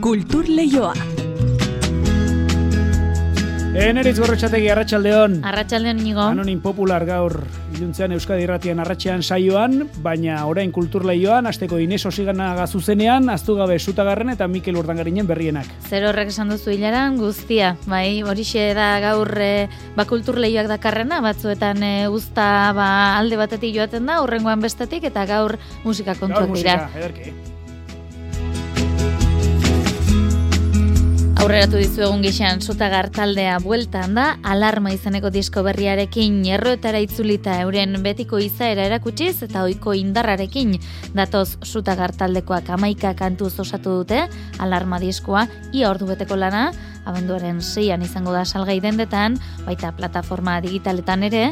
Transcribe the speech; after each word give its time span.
Kultur 0.00 0.46
Leioa. 0.48 0.94
Eneritz 3.76 4.16
gorrotxategi 4.16 4.70
arratsaldeon. 4.72 5.34
Arratxaldeon 5.44 6.00
nigo. 6.00 6.22
Anonin 6.24 6.62
popular 6.64 7.04
gaur 7.04 7.36
iluntzean 7.76 8.14
Euskadi 8.16 8.46
Irratian 8.46 8.80
arratxean 8.80 9.20
saioan, 9.20 9.84
baina 10.00 10.38
orain 10.48 10.72
kultur 10.72 11.04
leioan, 11.04 11.46
asteko 11.50 11.76
Ines 11.84 12.00
Osigana 12.08 12.54
gazuzenean, 12.56 13.28
aztu 13.28 13.58
gabe 13.60 13.76
sutagarren 13.78 14.32
eta 14.32 14.48
Mikel 14.48 14.80
Urdangarinen 14.80 15.28
berrienak. 15.28 15.68
Zer 15.88 16.08
horrek 16.08 16.32
esan 16.32 16.48
duzu 16.52 16.72
hilaran 16.72 17.20
guztia, 17.20 17.74
bai, 17.84 18.22
horixe 18.24 18.70
da 18.76 18.88
gaur 19.04 19.32
e, 19.36 19.68
ba 20.00 20.08
kultur 20.08 20.40
leioak 20.40 20.72
dakarrena, 20.72 21.20
batzuetan 21.24 21.84
e, 21.84 21.94
usta 22.08 22.72
ba, 22.76 22.90
alde 23.20 23.36
batetik 23.40 23.76
joaten 23.76 24.08
da, 24.08 24.22
urrengoan 24.24 24.64
bestetik, 24.64 25.04
eta 25.12 25.28
gaur 25.28 25.58
musika 25.84 26.16
kontuak 26.16 26.52
dira. 26.56 26.84
Gaur 26.86 26.88
musika, 26.88 27.04
ederki. 27.04 27.49
Aurreratu 31.40 31.78
dizu 31.80 32.02
egun 32.04 32.20
gixan, 32.20 32.58
Sutagar 32.60 33.06
taldea 33.16 33.54
bueltan 33.64 34.12
da, 34.12 34.26
alarma 34.44 34.90
izeneko 34.92 35.30
disko 35.32 35.62
berriarekin 35.64 36.34
erroetara 36.52 37.00
itzulita 37.00 37.54
euren 37.62 37.96
betiko 38.04 38.36
izaera 38.44 38.84
erakutsiz 38.84 39.46
eta 39.46 39.62
ohiko 39.64 39.94
indarrarekin 39.96 40.74
datoz 41.16 41.56
Sutagar 41.64 42.12
taldekoak 42.12 42.68
amaika 42.76 43.14
kantu 43.16 43.48
osatu 43.48 44.02
dute, 44.02 44.20
alarma 44.60 45.00
diskoa, 45.00 45.46
ia 45.72 45.88
ordu 45.88 46.10
beteko 46.12 46.36
lana, 46.36 46.74
abenduaren 47.08 47.64
zeian 47.64 48.04
izango 48.04 48.36
da 48.36 48.44
salgai 48.44 48.76
dendetan, 48.84 49.40
baita 49.64 49.96
plataforma 49.96 50.60
digitaletan 50.60 51.24
ere, 51.32 51.46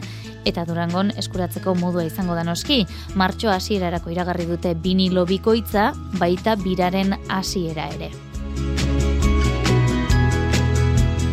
eta 0.45 0.69
durangon 0.69 1.16
eskuratzeko 1.16 1.73
modua 1.80 2.05
izango 2.05 2.36
da 2.36 2.45
noski. 2.45 2.83
Martxo 3.16 3.48
hasierarako 3.56 4.12
iragarri 4.12 4.45
dute 4.52 4.77
vinilo 4.77 5.25
bikoitza, 5.25 5.95
baita 6.20 6.61
biraren 6.61 7.16
hasiera 7.33 7.89
ere. 7.97 8.27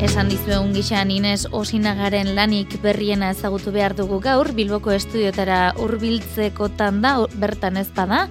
Esan 0.05 0.27
dizuegun 0.29 0.69
gixan 0.75 1.09
Ines 1.09 1.47
Osinagaren 1.49 2.35
lanik 2.37 2.75
berriena 2.83 3.31
ezagutu 3.33 3.73
behar 3.73 3.95
dugu 3.97 4.19
gaur, 4.21 4.51
Bilboko 4.53 4.93
estudiotara 4.93 5.73
hurbiltzekotan 5.81 7.01
da, 7.01 7.15
bertan 7.41 7.81
ez 7.81 7.87
bada, 7.97 8.27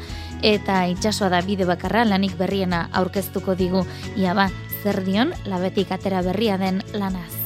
eta 0.55 0.85
itsasoa 0.95 1.33
da 1.35 1.43
bide 1.43 1.67
bakarra 1.67 2.07
lanik 2.07 2.39
berriena 2.39 2.87
aurkeztuko 2.95 3.59
digu. 3.59 3.83
Ia 4.15 4.39
ba, 4.39 4.53
zer 4.85 5.03
dion, 5.03 5.35
labetik 5.51 5.91
atera 5.91 6.23
berria 6.23 6.61
den 6.63 6.85
lanaz. 6.95 7.44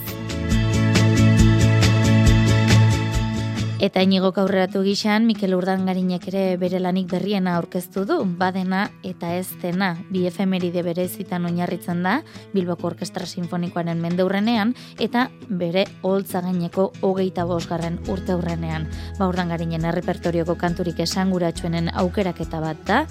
Eta 3.78 4.02
inigo 4.02 4.32
aurreratu 4.34 4.80
gixan, 4.82 5.22
Mikel 5.22 5.52
Urdangarinek 5.54 6.24
ere 6.32 6.40
bere 6.58 6.80
lanik 6.82 7.06
berriena 7.12 7.52
aurkeztu 7.54 8.02
du, 8.08 8.16
badena 8.40 8.88
eta 9.06 9.36
ez 9.38 9.52
dena, 9.62 9.92
bi 10.10 10.24
efemeride 10.26 10.82
berezitan 10.82 11.46
oinarritzen 11.46 12.02
da, 12.02 12.16
Bilboko 12.50 12.88
Orkestra 12.90 13.22
Sinfonikoaren 13.26 14.02
mendeurrenean, 14.02 14.74
eta 14.98 15.28
bere 15.48 15.86
holtza 16.02 16.42
gaineko 16.42 16.88
hogeita 17.06 17.46
bosgarren 17.46 18.00
urte 18.10 18.34
urrenean. 18.34 18.88
Ba 19.20 19.30
Urdangarinen 19.30 19.86
errepertorioko 19.92 20.58
kanturik 20.58 20.98
esanguratsuenen 21.06 21.92
aukeraketa 22.02 22.58
bat 22.58 22.82
da, 22.90 23.04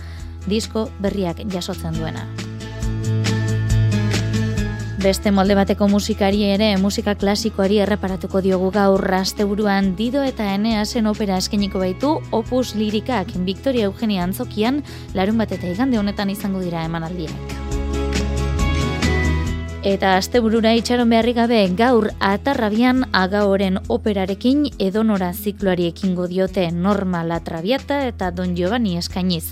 disko 0.52 0.90
berriak 1.00 1.46
jasotzen 1.48 1.96
duena. 1.96 2.28
Beste 5.08 5.32
molde 5.32 5.56
bateko 5.56 5.86
musikari 5.88 6.42
ere, 6.52 6.66
musika 6.84 7.14
klasikoari 7.16 7.78
erreparatuko 7.80 8.42
diogu 8.44 8.74
gaur 8.76 9.14
asteburuan 9.16 9.94
Dido 9.96 10.20
eta 10.20 10.50
Eneasen 10.52 11.08
opera 11.08 11.38
eskeniko 11.40 11.80
baitu 11.80 12.10
Opus 12.36 12.74
Lirikak 12.76 13.32
Victoria 13.48 13.86
Eugenia 13.88 14.26
Antzokian 14.28 14.82
larun 15.16 15.40
bat 15.40 15.54
eta 15.56 15.72
igande 15.72 15.96
honetan 16.02 16.34
izango 16.34 16.60
dira 16.60 16.84
emanaldiak. 16.84 17.56
Eta 19.88 20.18
asteburura 20.18 20.74
itxaron 20.76 21.08
beharri 21.08 21.32
gabe 21.38 21.62
gaur 21.80 22.10
atarrabian 22.20 23.06
agaoren 23.16 23.80
operarekin 23.88 24.66
edonora 24.76 25.32
zikloari 25.32 25.88
ekingo 25.88 26.28
diote 26.28 26.68
Norma 26.74 27.24
La 27.24 27.40
Traviata 27.40 28.04
eta 28.10 28.34
Don 28.36 28.60
Giovanni 28.60 28.98
eskainiz. 29.00 29.46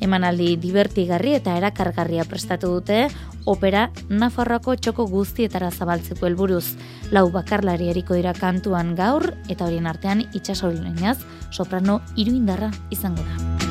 Emanaldi 0.00 0.56
divertigarri 0.56 1.36
eta 1.36 1.58
erakargarria 1.60 2.24
prestatu 2.24 2.72
dute 2.78 3.04
opera 3.46 3.90
Nafarroako 4.08 4.76
txoko 4.76 5.06
guztietara 5.10 5.70
zabaltzeko 5.70 6.26
helburuz. 6.26 6.74
Lau 7.12 7.28
bakarlari 7.30 7.90
eriko 7.92 8.14
dira 8.18 8.34
kantuan 8.36 8.94
gaur 8.98 9.32
eta 9.48 9.66
horien 9.66 9.86
artean 9.86 10.26
itxasolinaz 10.32 11.18
soprano 11.50 12.00
iruindarra 12.16 12.72
izango 12.90 13.22
da. 13.22 13.70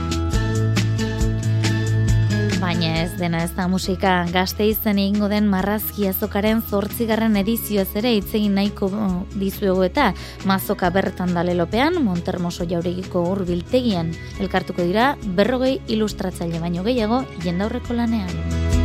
Baina 2.62 2.92
ez 3.02 3.16
dena 3.18 3.40
ez 3.42 3.56
da 3.58 3.66
musika 3.68 4.12
gazte 4.30 4.68
izen 4.70 5.00
egingo 5.02 5.26
den 5.32 5.48
marrazki 5.50 6.06
azokaren 6.06 6.62
zortzigarren 6.62 7.40
edizioez 7.42 7.88
ere 7.98 8.12
itzegin 8.20 8.54
nahiko 8.60 8.90
dizuegu 9.34 9.82
eta 9.88 10.12
mazoka 10.46 10.92
bertan 10.94 11.34
dalelopean, 11.34 11.98
Montermoso 12.06 12.68
jauregiko 12.70 13.24
urbiltegian 13.32 14.14
elkartuko 14.40 14.86
dira 14.86 15.16
berrogei 15.26 15.80
ilustratzaile 15.88 16.62
baino 16.62 16.86
gehiago 16.86 17.24
jendaurreko 17.42 17.98
lanean. 17.98 18.81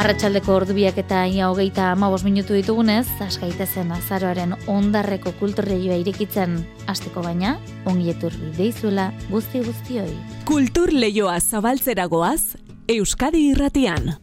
Arratxaldeko 0.00 0.54
ordubiak 0.56 0.96
eta 1.02 1.26
ia 1.28 1.50
hogeita 1.50 1.90
amabos 1.92 2.22
minutu 2.24 2.54
ditugunez, 2.56 3.04
askaitezen 3.20 3.90
azaroaren 3.92 4.54
ondarreko 4.72 5.34
kulturreioa 5.36 5.98
irekitzen 6.00 6.56
hasteko 6.88 7.20
baina, 7.26 7.58
ongietur 7.84 8.32
bideizuela 8.46 9.10
guzti 9.28 9.60
guztioi. 9.66 10.16
Kultur 10.48 10.94
Leioa 10.96 11.36
zabaltzeragoaz, 11.44 12.56
Euskadi 12.88 13.50
Irratian. 13.50 14.14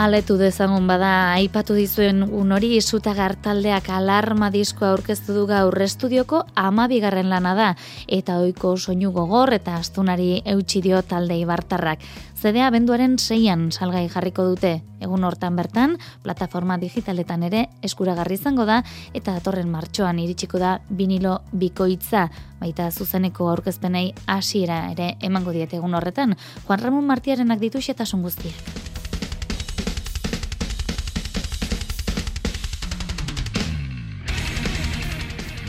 Aletu 0.00 0.38
dezagun 0.40 0.86
bada, 0.88 1.34
aipatu 1.36 1.74
dizuen 1.76 2.22
un 2.24 2.54
hori 2.56 2.78
sutagar 2.80 3.34
taldeak 3.44 3.90
alarma 3.92 4.46
diskoa 4.48 4.94
aurkeztu 4.94 5.34
du 5.36 5.42
gaur 5.44 5.76
estudioko 5.84 6.38
amabigarren 6.56 7.28
lana 7.28 7.52
da, 7.58 7.66
eta 8.08 8.38
ohiko 8.40 8.70
soinu 8.78 9.10
gogor 9.12 9.52
eta 9.52 9.74
astunari 9.76 10.40
eutxi 10.54 10.80
dio 10.80 11.02
talde 11.04 11.36
ibartarrak. 11.36 12.00
Zedea 12.32 12.70
benduaren 12.72 13.18
seian 13.18 13.68
salgai 13.76 14.06
jarriko 14.08 14.46
dute, 14.48 14.72
egun 15.04 15.26
hortan 15.28 15.60
bertan, 15.60 15.98
plataforma 16.24 16.78
digitaletan 16.80 17.44
ere 17.50 17.66
eskuragarri 17.84 18.40
izango 18.40 18.64
da, 18.64 18.80
eta 19.12 19.34
datorren 19.36 19.68
martxoan 19.68 20.22
iritsiko 20.24 20.56
da 20.62 20.78
vinilo 20.88 21.42
bikoitza, 21.52 22.30
baita 22.62 22.88
zuzeneko 22.88 23.52
aurkezpenei 23.52 24.14
hasiera 24.24 24.86
ere 24.94 25.18
emango 25.20 25.52
diete 25.52 25.76
egun 25.76 25.92
horretan, 26.00 26.38
Juan 26.64 26.86
Ramon 26.88 27.04
Martiarenak 27.04 27.60
ditu 27.60 27.84
xetasun 27.84 28.24
guztiak. 28.24 28.88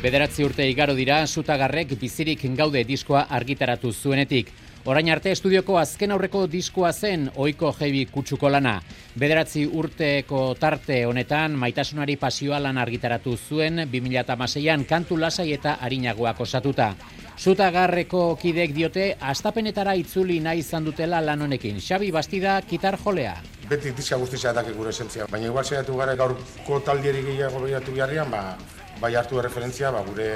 Bederatzi 0.02 0.42
urte 0.42 0.66
igaro 0.66 0.96
dira, 0.98 1.20
sutagarrek 1.28 1.92
bizirik 2.02 2.42
gaude 2.58 2.82
diskoa 2.90 3.28
argitaratu 3.30 3.92
zuenetik. 3.94 4.48
Orain 4.90 5.12
arte 5.14 5.30
estudioko 5.30 5.76
azken 5.78 6.16
aurreko 6.16 6.48
diskoa 6.50 6.90
zen 6.92 7.28
oiko 7.36 7.70
jebi 7.78 8.08
kutsuko 8.10 8.50
lana. 8.50 8.80
Bederatzi 9.14 9.68
urteko 9.68 10.56
tarte 10.58 11.04
honetan 11.06 11.54
maitasunari 11.54 12.16
pasioa 12.18 12.58
lan 12.60 12.82
argitaratu 12.82 13.36
zuen 13.38 13.84
2006an 13.94 14.88
kantu 14.90 15.22
lasai 15.22 15.52
eta 15.54 15.78
harinagoak 15.86 16.42
osatuta. 16.42 16.96
Sutagarreko 17.38 18.26
kidek 18.42 18.74
diote 18.74 19.08
astapenetara 19.22 19.94
itzuli 20.02 20.40
nahi 20.42 20.66
izan 20.66 20.84
dutela 20.90 21.22
lan 21.22 21.46
honekin. 21.46 21.78
Xabi 21.78 22.10
Bastida, 22.12 22.58
kitar 22.66 22.98
jolea. 23.06 23.38
Beti 23.70 23.94
diska 23.94 24.18
guztizia 24.18 24.52
dake 24.52 24.74
gure 24.74 24.90
esentzia, 24.90 25.30
baina 25.30 25.54
igual 25.54 25.64
saiatu 25.64 25.94
gara 26.02 26.18
gaurko 26.18 26.82
taldieri 26.82 27.22
gehiago 27.22 27.62
behiratu 27.62 27.94
jarrian, 27.96 28.32
ba, 28.34 28.58
bai 29.02 29.16
hartu 29.18 29.42
referentzia 29.42 29.90
ba, 29.92 30.04
gure 30.06 30.30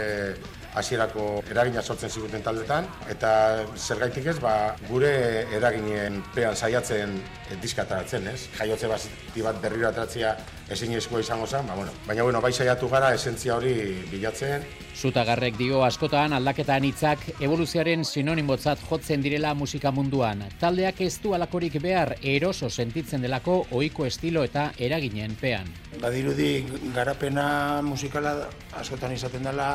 hasierako 0.75 1.25
eragina 1.51 1.81
sortzen 1.81 2.09
ziguten 2.09 2.43
taldetan 2.43 2.87
eta 3.11 3.31
zergaitik 3.75 4.27
ez 4.33 4.37
ba, 4.43 4.75
gure 4.89 5.11
eraginen 5.55 6.21
pean 6.35 6.55
saiatzen 6.55 7.17
e, 7.49 7.59
diska 7.61 7.85
ataratzen, 7.85 8.27
ez? 8.31 8.47
Jaiotze 8.59 8.91
basti 8.91 9.45
bat 9.45 9.61
berriro 9.63 9.89
ataratzea 9.89 10.35
ezin 10.69 10.95
izango 10.95 11.47
zen, 11.47 11.67
ba, 11.67 11.75
bueno. 11.75 11.91
baina 12.07 12.23
bueno, 12.23 12.41
bai 12.41 12.53
saiatu 12.53 12.89
gara 12.89 13.13
esentzia 13.13 13.55
hori 13.55 13.75
bilatzen 14.11 14.65
Zutagarrek 14.95 15.57
dio 15.59 15.81
askotan 15.83 16.31
aldaketa 16.33 16.77
hitzak 16.79 17.25
evoluzioaren 17.43 18.05
sinonimotzat 18.05 18.79
jotzen 18.87 19.21
direla 19.21 19.53
musika 19.53 19.91
munduan. 19.91 20.45
Taldeak 20.61 21.01
ez 21.03 21.17
du 21.19 21.33
alakorik 21.35 21.75
behar 21.83 22.13
eroso 22.23 22.69
sentitzen 22.69 23.21
delako 23.21 23.65
ohiko 23.71 24.05
estilo 24.05 24.45
eta 24.47 24.69
eraginen 24.79 25.35
pean. 25.41 25.67
Badirudi 25.99 26.63
garapena 26.95 27.81
musikala 27.83 28.47
askotan 28.79 29.11
izaten 29.11 29.43
dela 29.43 29.67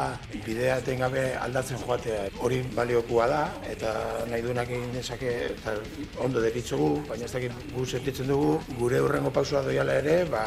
bidea 0.47 0.81
etengabe 0.91 1.23
aldatzen 1.39 1.79
joatea. 1.87 2.27
Hori 2.43 2.61
baliokua 2.75 3.27
da 3.31 3.41
eta 3.71 3.95
nahi 4.31 4.43
duenak 4.43 4.71
egin 4.75 4.91
dezake 4.97 5.35
eta 5.53 5.77
ondo 6.25 6.43
deritzugu, 6.43 6.91
baina 7.09 7.29
ez 7.29 7.33
dakit 7.37 7.53
gu 7.75 7.87
sentitzen 7.87 8.27
dugu 8.27 8.59
gure 8.79 8.99
hurrengo 8.99 9.31
pausua 9.31 9.63
doiala 9.63 10.01
ere, 10.03 10.25
ba, 10.33 10.43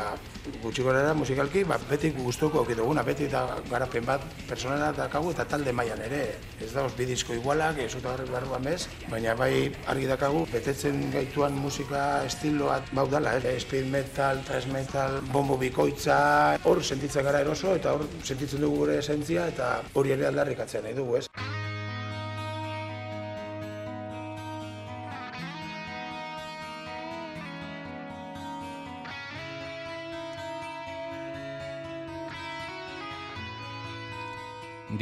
gutxi 0.64 0.84
gora 0.84 1.14
musikalki, 1.14 1.64
ba, 1.68 1.78
beti 1.90 2.12
gustuko 2.16 2.60
auki 2.62 2.76
duguna, 2.76 3.04
beti 3.04 3.28
da 3.32 3.44
garapen 3.70 4.06
bat 4.06 4.26
personala 4.48 4.92
dakagu 4.96 5.32
eta 5.32 5.46
talde 5.46 5.72
mailan 5.76 6.02
ere. 6.08 6.24
Ez 6.62 6.72
da, 6.74 6.86
os 6.86 6.94
bidizko 6.98 7.36
igualak, 7.38 7.80
ez 7.84 7.94
uta 7.96 8.16
barru 8.32 8.54
amez, 8.56 8.88
baina 9.10 9.36
bai 9.40 9.72
argi 9.88 10.08
dakagu, 10.10 10.46
betetzen 10.52 11.10
gaituan 11.14 11.56
musika 11.56 12.24
estiloa 12.28 12.82
baudala, 12.92 13.38
eh? 13.40 13.58
speed 13.60 13.90
metal, 13.92 14.44
thrash 14.48 14.68
metal, 14.72 15.20
bombo 15.32 15.58
bikoitza, 15.58 16.20
hor 16.64 16.84
sentitzen 16.84 17.26
gara 17.26 17.44
eroso 17.46 17.76
eta 17.76 17.96
hor 17.96 18.08
sentitzen 18.24 18.64
dugu 18.64 18.84
gure 18.84 19.00
esentzia 19.00 19.48
eta 19.54 19.76
hori 19.94 20.16
ere 20.18 20.32
aldarrikatzen 20.32 20.84
nahi 20.88 20.98
dugu, 20.98 21.22
ez? 21.22 21.53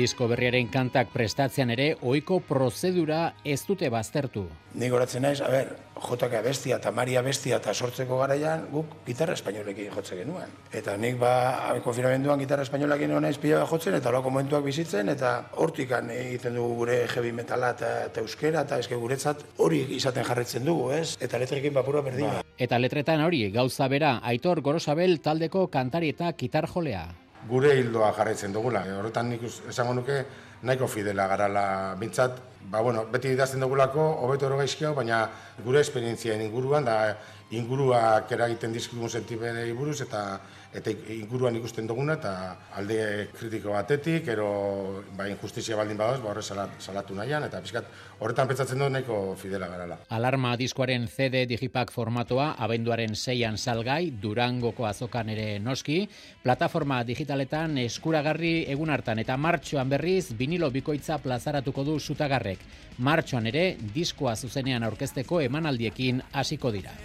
Disko 0.02 0.26
berriaren 0.26 0.66
kantak 0.74 1.12
prestatzean 1.14 1.70
ere 1.76 1.92
ohiko 2.02 2.40
prozedura 2.42 3.36
ez 3.46 3.60
dute 3.68 3.90
baztertu. 3.94 4.48
Ni 4.82 4.90
goratzen 4.90 5.22
naiz, 5.22 5.44
a 5.46 5.50
ber, 5.52 5.76
jotaka 6.08 6.42
bestia 6.42 6.80
eta 6.82 6.90
Maria 6.96 7.22
bestia 7.22 7.60
eta 7.62 7.76
sortzeko 7.76 8.18
garaian 8.18 8.64
guk 8.72 8.96
gitarra 9.06 9.36
espainolekin 9.38 9.92
jotzen 9.94 10.24
genuen. 10.24 10.58
Eta 10.74 10.98
nik 10.98 11.20
ba 11.22 11.78
konfinamenduan 11.86 12.42
gitarra 12.42 12.66
espainolekin 12.66 13.14
naiz 13.22 13.38
pila 13.38 13.62
jotzen 13.70 14.00
eta 14.00 14.10
holako 14.10 14.34
momentuak 14.34 14.66
bizitzen 14.66 15.14
eta 15.14 15.36
hortikan 15.62 16.10
egiten 16.18 16.58
dugu 16.58 16.82
gure 16.82 17.00
heavy 17.06 17.32
metala 17.38 17.76
eta, 17.78 17.94
eta 18.10 18.26
euskera 18.26 18.66
eta 18.66 18.82
eske 18.82 18.98
guretzat 18.98 19.46
hori 19.58 19.86
izaten 20.02 20.26
jarretzen 20.26 20.66
dugu, 20.66 20.92
ez? 20.98 21.18
Eta 21.22 21.38
letrekin 21.38 21.78
bapura 21.78 22.02
berdina. 22.02 22.40
Ba. 22.40 22.46
Eta 22.58 22.82
letretan 22.82 23.22
hori 23.22 23.50
gauza 23.54 23.88
bera 23.92 24.18
Aitor 24.24 24.66
Gorosabel 24.66 25.20
taldeko 25.22 25.68
kantari 25.70 26.16
eta 26.16 26.34
gitarjolea 26.34 27.21
gure 27.50 27.74
hildoa 27.80 28.12
jarraitzen 28.18 28.54
dugula. 28.54 28.86
E, 28.86 28.96
horretan 29.00 29.30
nik 29.30 29.44
esango 29.46 29.94
nuke 29.98 30.24
nahiko 30.62 30.88
fidela 30.88 31.28
garala 31.28 31.96
bintzat, 32.00 32.38
ba, 32.70 32.82
bueno, 32.82 33.06
beti 33.12 33.32
idazten 33.34 33.64
dugulako, 33.64 34.04
hobeto 34.26 34.46
ero 34.46 34.58
gaizkia, 34.60 34.92
baina 34.94 35.24
gure 35.66 35.82
esperientzia 35.82 36.36
inguruan, 36.38 36.86
da 36.86 37.16
inguruak 37.52 38.32
eragiten 38.32 38.74
dizkigun 38.74 39.10
sentimenei 39.10 39.72
buruz, 39.74 40.00
eta 40.06 40.40
eta 40.74 40.92
inguruan 41.14 41.56
ikusten 41.60 41.88
duguna 41.88 42.16
eta 42.16 42.32
alde 42.80 43.28
kritiko 43.36 43.74
batetik, 43.76 44.28
ero 44.32 45.04
ba, 45.18 45.28
injustizia 45.28 45.76
baldin 45.76 46.00
badoz, 46.00 46.22
ba, 46.24 46.32
horre 46.32 46.44
salatu 46.44 47.16
nahian, 47.18 47.44
eta 47.44 47.60
pizkat 47.64 47.90
horretan 48.20 48.48
pentsatzen 48.48 48.80
dut 48.80 48.94
nahiko 48.94 49.36
fidela 49.40 49.68
garala. 49.72 49.98
Alarma 50.16 50.54
diskoaren 50.60 51.08
CD 51.12 51.44
Digipak 51.50 51.92
formatoa, 51.92 52.54
abenduaren 52.64 53.16
seian 53.16 53.58
salgai, 53.58 54.12
durangoko 54.24 54.88
azokan 54.88 55.34
ere 55.36 55.48
noski, 55.60 56.06
plataforma 56.44 57.02
digitaletan 57.08 57.78
eskuragarri 57.84 58.54
egun 58.72 58.94
hartan, 58.96 59.20
eta 59.20 59.38
martxoan 59.38 59.92
berriz, 59.92 60.32
vinilo 60.38 60.72
bikoitza 60.72 61.20
plazaratuko 61.24 61.84
du 61.84 62.00
sutagarrek. 62.00 62.64
Martxoan 63.00 63.48
ere, 63.52 63.66
diskoa 63.94 64.36
zuzenean 64.36 64.84
aurkezteko 64.88 65.42
emanaldiekin 65.50 66.24
hasiko 66.32 66.72
dira. 66.72 66.96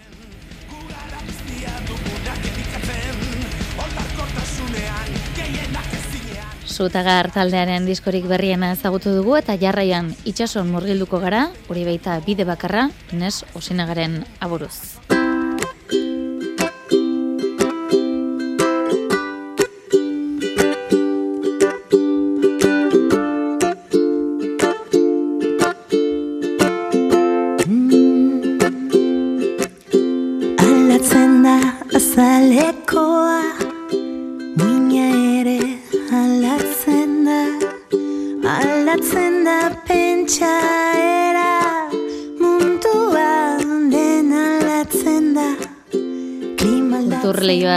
Zutagar 6.76 7.30
taldearen 7.32 7.86
diskorik 7.88 8.26
berriena 8.28 8.72
ezagutu 8.74 9.14
dugu 9.16 9.38
eta 9.38 9.56
jarraian 9.56 10.10
itxason 10.28 10.68
murgilduko 10.68 11.22
gara, 11.22 11.46
hori 11.72 11.86
baita 11.88 12.18
bide 12.26 12.44
bakarra, 12.44 12.90
nes 13.12 13.44
osinagaren 13.56 14.20
aburuz. 14.44 14.76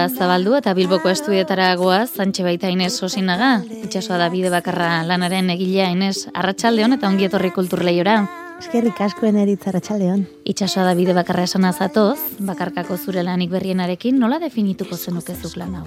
Zabaldu 0.08 0.56
eta 0.58 0.72
Bilboko 0.78 1.10
estudietara 1.12 1.74
goaz, 1.76 2.10
zantxe 2.16 2.46
baita 2.46 2.70
Inez 2.72 2.94
Osinaga, 3.04 3.50
itxasoa 3.84 4.20
da 4.22 4.30
bide 4.32 4.52
bakarra 4.54 5.04
lanaren 5.08 5.50
egilea 5.52 5.90
Inez, 5.92 6.30
arratsalde 6.34 6.88
eta 6.88 7.10
ongi 7.10 7.28
etorri 7.28 7.52
kulturleiora. 7.52 8.22
Eskerrik 8.60 8.98
askoen 9.02 9.38
eritz 9.40 9.62
arratsalde 9.72 10.10
hon. 10.12 10.26
Itxasoa 10.48 10.84
da 10.88 10.96
bide 10.96 11.14
bakarra 11.16 11.46
esan 11.48 11.68
azatoz, 11.68 12.20
bakarkako 12.40 12.98
zure 12.98 13.24
lanik 13.24 13.52
berrienarekin, 13.52 14.20
nola 14.20 14.40
definituko 14.40 14.98
zenukezuk 14.98 15.56
lan 15.60 15.78
hau? 15.80 15.86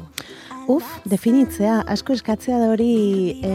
Uf, 0.70 0.86
definitzea, 1.10 1.80
asko 1.90 2.14
eskatzea 2.14 2.60
da 2.60 2.68
hori 2.70 3.40
e, 3.42 3.52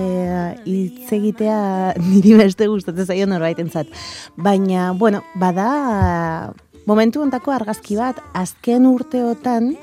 egitea 1.17 1.59
niri 2.09 2.35
beste 2.41 2.67
gustatzen 2.67 3.07
zaio 3.07 3.27
norbaitentzat. 3.31 3.93
Baina, 4.35 4.91
bueno, 4.93 5.23
bada 5.39 6.53
Momentu 6.87 7.19
ontako 7.19 7.51
argazki 7.51 7.97
bat, 7.99 8.19
azken 8.37 8.85
urteotan 8.87 9.73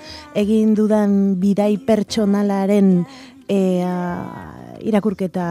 egin 0.41 0.73
dudan 0.73 1.35
bidai 1.37 1.75
pertsonalaren 1.85 2.95
e, 3.45 3.59
irakurketa 4.89 5.49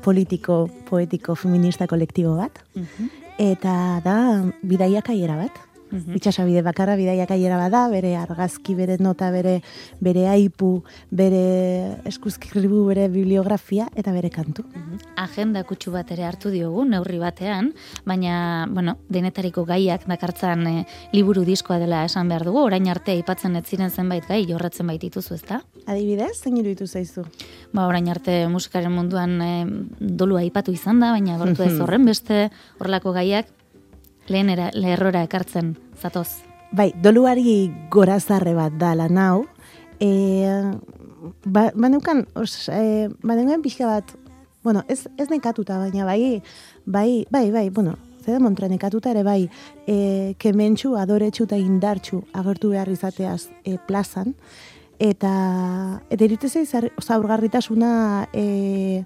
politiko, 0.00 0.62
poetiko, 0.88 1.36
feminista 1.36 1.86
kolektibo 1.86 2.38
bat. 2.40 2.62
Mhm. 2.72 3.10
Eta 3.38 3.74
da, 4.02 4.16
bidaiak 4.64 5.12
aiera 5.12 5.36
bat. 5.36 5.60
-hmm. 5.90 6.16
Itxasabide 6.16 6.62
bakarra 6.62 6.96
bidaiak 6.96 7.30
aiera 7.30 7.56
bada, 7.56 7.88
bere 7.88 8.16
argazki, 8.16 8.74
bere 8.74 8.96
nota, 9.00 9.30
bere 9.30 9.62
bere 10.00 10.28
aipu, 10.28 10.82
bere 11.10 11.98
eskuzkirribu, 12.08 12.84
bere 12.86 13.08
bibliografia 13.08 13.88
eta 13.96 14.12
bere 14.12 14.30
kantu. 14.30 14.64
Mm 14.74 14.98
Agenda 15.18 15.64
kutsu 15.64 15.90
bat 15.90 16.10
ere 16.14 16.24
hartu 16.24 16.50
diogu, 16.50 16.84
neurri 16.84 17.18
batean, 17.18 17.72
baina, 18.06 18.66
bueno, 18.70 18.96
denetariko 19.10 19.64
gaiak 19.66 20.06
dakartzan 20.06 20.66
e, 20.66 20.86
liburu 21.12 21.44
diskoa 21.44 21.78
dela 21.78 22.04
esan 22.04 22.28
behar 22.28 22.44
dugu, 22.46 22.62
orain 22.62 22.86
arte 22.88 23.12
aipatzen 23.12 23.56
ez 23.56 23.64
ziren 23.66 23.90
zenbait 23.90 24.24
gai, 24.28 24.44
jorratzen 24.46 24.86
baitituzu 24.86 25.34
ezta? 25.34 25.60
Adibidez, 25.86 26.36
zein 26.38 26.56
iruditu 26.56 26.86
zaizu? 26.86 27.26
Ba, 27.72 27.86
orain 27.86 28.08
arte 28.08 28.46
musikaren 28.48 28.94
munduan 28.94 29.40
e, 29.42 29.52
dolu 29.98 30.38
aipatu 30.38 30.72
izan 30.72 31.00
da, 31.00 31.12
baina 31.16 31.38
gortu 31.38 31.66
ez 31.66 31.74
horren 31.82 32.06
beste 32.08 32.48
horrelako 32.78 33.12
gaiak 33.18 33.50
lehen 34.28 34.50
era, 34.50 34.70
leherrora 34.74 35.22
ekartzen 35.26 35.76
zatoz. 35.98 36.28
Bai, 36.70 36.92
doluari 37.02 37.70
gorazarre 37.90 38.54
bat 38.54 38.74
da 38.78 38.94
lan 38.94 39.18
hau. 39.18 39.46
E, 40.00 40.10
ba, 41.44 41.70
ba 41.74 41.88
neukan, 41.88 42.26
os, 42.34 42.68
e, 42.68 43.08
ba 43.22 43.34
pixka 43.62 43.86
bat, 43.86 44.04
bueno, 44.62 44.84
ez, 44.88 45.08
ez 45.16 45.30
nekatuta, 45.30 45.78
baina 45.78 46.04
bai, 46.04 46.42
bai, 46.84 47.26
bai, 47.30 47.50
bai, 47.50 47.70
bueno, 47.70 47.96
zede 48.24 48.38
montra 48.38 48.68
nekatuta 48.68 49.10
ere 49.10 49.22
bai, 49.22 49.48
e, 49.86 50.34
kementxu, 50.38 50.96
adoretxu 50.96 51.44
eta 51.44 51.56
indartxu 51.56 52.22
agertu 52.34 52.70
behar 52.70 52.88
izateaz 52.88 53.48
e, 53.64 53.78
plazan, 53.78 54.34
eta, 54.98 56.02
eta 56.10 56.24
iritezei 56.24 56.66
zaurgarritasuna 56.66 58.28
e, 58.32 59.04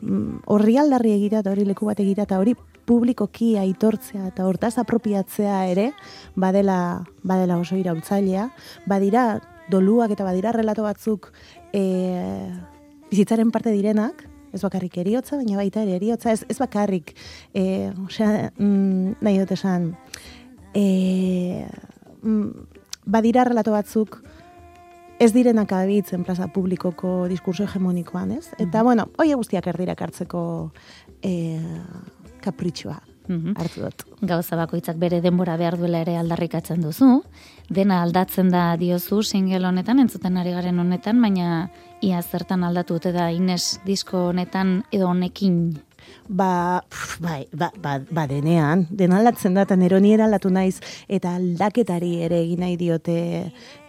mm, 0.00 0.42
horri 0.50 0.76
aldarri 0.78 1.14
egitea 1.16 1.44
eta 1.44 1.54
hori 1.54 1.64
leku 1.68 1.88
bat 1.88 2.00
egitea 2.02 2.26
eta 2.28 2.40
hori 2.42 2.56
publikoki 2.90 3.54
aitortzea 3.60 4.32
eta 4.32 4.46
hortaz 4.48 4.74
apropiatzea 4.82 5.60
ere 5.70 5.90
badela, 6.34 7.04
badela 7.22 7.60
oso 7.62 7.78
irautzailea. 7.78 8.48
Badira 8.90 9.24
doluak 9.70 10.16
eta 10.16 10.26
badira 10.26 10.50
relato 10.56 10.82
batzuk 10.82 11.30
e, 11.72 11.84
bizitzaren 13.12 13.52
parte 13.54 13.70
direnak, 13.74 14.26
ez 14.50 14.62
bakarrik 14.64 14.98
eriotza, 14.98 15.38
baina 15.38 15.60
baita 15.60 15.84
ere 15.84 15.94
eriotza, 16.00 16.34
ez, 16.34 16.42
ez 16.50 16.58
bakarrik, 16.58 17.14
e, 17.54 17.92
osea, 18.08 18.50
mm, 18.56 19.20
nahi 19.22 19.38
dut 19.38 19.54
esan, 19.54 19.92
e, 20.74 21.66
mm, 22.22 22.66
badira 23.06 23.46
relato 23.46 23.74
batzuk 23.76 24.18
ez 25.20 25.30
direnak 25.36 25.70
abitzen 25.76 26.24
plaza 26.24 26.48
publikoko 26.50 27.28
diskurso 27.30 27.68
hegemonikoan, 27.68 28.32
ez? 28.32 28.48
Eta, 28.56 28.64
mm 28.64 28.70
-hmm. 28.72 28.84
bueno, 28.84 29.08
hoi 29.18 29.34
guztiak 29.34 29.66
erdirak 29.66 30.02
hartzeko 30.02 30.72
e, 31.22 31.60
kapritxua 32.40 32.98
mhm. 33.28 33.54
hartu 33.56 33.84
dut. 33.86 34.06
Gauza 34.22 34.58
bakoitzak 34.60 34.98
bere 35.00 35.20
denbora 35.24 35.56
behar 35.60 35.78
duela 35.80 36.02
ere 36.04 36.16
aldarrikatzen 36.20 36.82
duzu. 36.84 37.20
Dena 37.70 38.02
aldatzen 38.02 38.50
da 38.50 38.74
diozu 38.80 39.22
single 39.22 39.66
honetan, 39.68 40.00
entzuten 40.02 40.40
ari 40.40 40.54
garen 40.56 40.78
honetan, 40.82 41.20
baina 41.22 41.68
ia 42.00 42.22
zertan 42.22 42.64
aldatu 42.64 42.98
dute 42.98 43.12
da 43.12 43.30
Ines 43.30 43.78
disko 43.86 44.30
honetan 44.32 44.80
edo 44.90 45.08
honekin 45.08 45.78
Ba, 46.28 46.80
pff, 46.88 47.18
bai, 47.20 47.46
ba, 47.52 47.70
ba, 47.76 47.98
ba 48.10 48.26
denean, 48.30 48.86
den 48.90 49.12
aldatzen 49.12 49.54
da, 49.54 49.64
eta 49.66 49.76
nero 49.76 49.98
nire 50.00 50.24
aldatu 50.24 50.50
naiz, 50.54 50.78
eta 51.10 51.34
aldaketari 51.38 52.12
ere 52.26 52.38
egin 52.44 52.62
nahi 52.64 52.76
diote, 52.80 53.16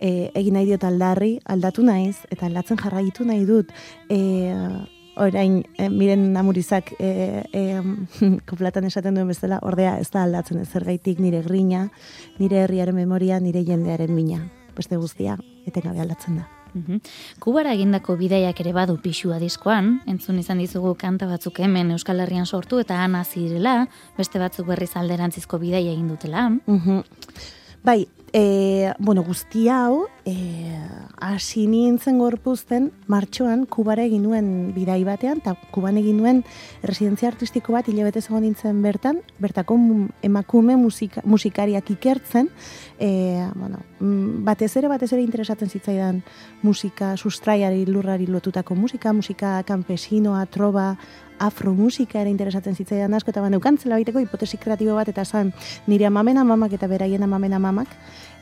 e, 0.01 0.10
egin 0.38 0.58
nahi 0.58 0.67
diot 0.72 0.84
aldarri, 0.88 1.36
aldatu 1.46 1.86
naiz, 1.86 2.24
eta 2.34 2.48
aldatzen 2.50 2.81
jarraitu 2.81 3.27
nahi 3.29 3.46
dut, 3.46 3.72
e, 4.10 4.20
orain, 5.15 5.62
e, 5.77 5.89
miren 5.89 6.38
amurizak 6.38 6.94
e, 7.00 7.44
e, 7.51 7.82
koplatan 8.50 8.88
esaten 8.88 9.18
duen 9.18 9.27
bezala, 9.32 9.60
ordea 9.68 9.98
ez 10.00 10.10
da 10.13 10.24
aldatzen 10.24 10.62
ez 10.62 10.70
zergaitik 10.70 11.20
nire 11.20 11.44
grina, 11.46 11.89
nire 12.39 12.63
herriaren 12.63 12.96
memoria, 12.96 13.39
nire 13.39 13.65
jendearen 13.68 14.13
mina, 14.15 14.46
beste 14.77 14.98
guztia, 14.98 15.38
etengabe 15.68 16.01
aldatzen 16.01 16.41
da. 16.41 16.48
Mhm. 16.74 17.01
Kubara 17.44 17.74
egindako 17.75 18.15
bidaiak 18.20 18.60
ere 18.63 18.72
badu 18.75 18.98
pixua 19.03 19.39
diskoan, 19.41 19.98
entzun 20.08 20.39
izan 20.39 20.62
dizugu 20.62 20.94
kanta 21.00 21.27
batzuk 21.27 21.60
hemen 21.60 21.91
Euskal 21.91 22.22
Herrian 22.24 22.46
sortu 22.46 22.80
eta 22.80 23.01
ana 23.03 23.25
zirela, 23.25 23.88
beste 24.18 24.39
batzuk 24.39 24.68
berriz 24.68 24.94
alderantzizko 24.96 25.60
bidaia 25.60 25.91
egin 25.91 26.08
dutela. 26.08 26.50
Mhm. 26.50 27.03
Bai, 27.84 28.08
e, 28.32 28.94
bueno, 29.00 29.24
guzti 29.24 29.68
hau, 29.70 30.08
e, 30.25 30.78
hasi 31.22 31.66
nintzen 31.68 32.20
gorpuzten, 32.20 32.90
martxoan, 33.12 33.66
kubara 33.70 34.04
egin 34.08 34.24
nuen 34.25 34.48
bidai 34.75 35.01
batean, 35.06 35.42
eta 35.42 35.56
kuban 35.74 35.98
egin 36.01 36.20
nuen 36.22 36.44
residentzia 36.84 37.30
artistiko 37.32 37.74
bat, 37.75 37.88
hilabete 37.90 38.22
zegoen 38.22 38.46
nintzen 38.46 38.82
bertan, 38.84 39.22
bertako 39.42 39.78
emakume 40.25 40.78
musika, 40.78 41.24
musikariak 41.25 41.90
ikertzen, 41.96 42.50
e, 43.00 43.48
bueno, 43.56 43.82
mm, 44.00 44.44
batez 44.48 44.75
ere, 44.78 44.92
batez 44.92 45.12
ere 45.13 45.24
interesatzen 45.25 45.70
zitzaidan 45.70 46.22
musika, 46.62 47.16
sustraiari, 47.18 47.86
lurrari 47.86 48.28
lotutako 48.28 48.75
musika, 48.75 49.13
musika 49.13 49.60
campesinoa, 49.68 50.46
troba, 50.51 50.96
afromusika 51.42 52.22
ere 52.22 52.30
interesatzen 52.30 52.75
zitzaidan 52.78 53.16
asko, 53.18 53.34
eta 53.34 53.42
baneukan 53.42 53.80
baiteko 53.82 54.22
hipotesi 54.22 54.58
kreatibo 54.62 54.96
bat, 54.96 55.10
eta 55.10 55.25
zan 55.25 55.51
nire 55.88 56.06
amamen 56.06 56.38
amamak 56.38 56.74
eta 56.78 56.88
beraien 56.88 57.24
amamen 57.24 57.54
amamak, 57.54 57.90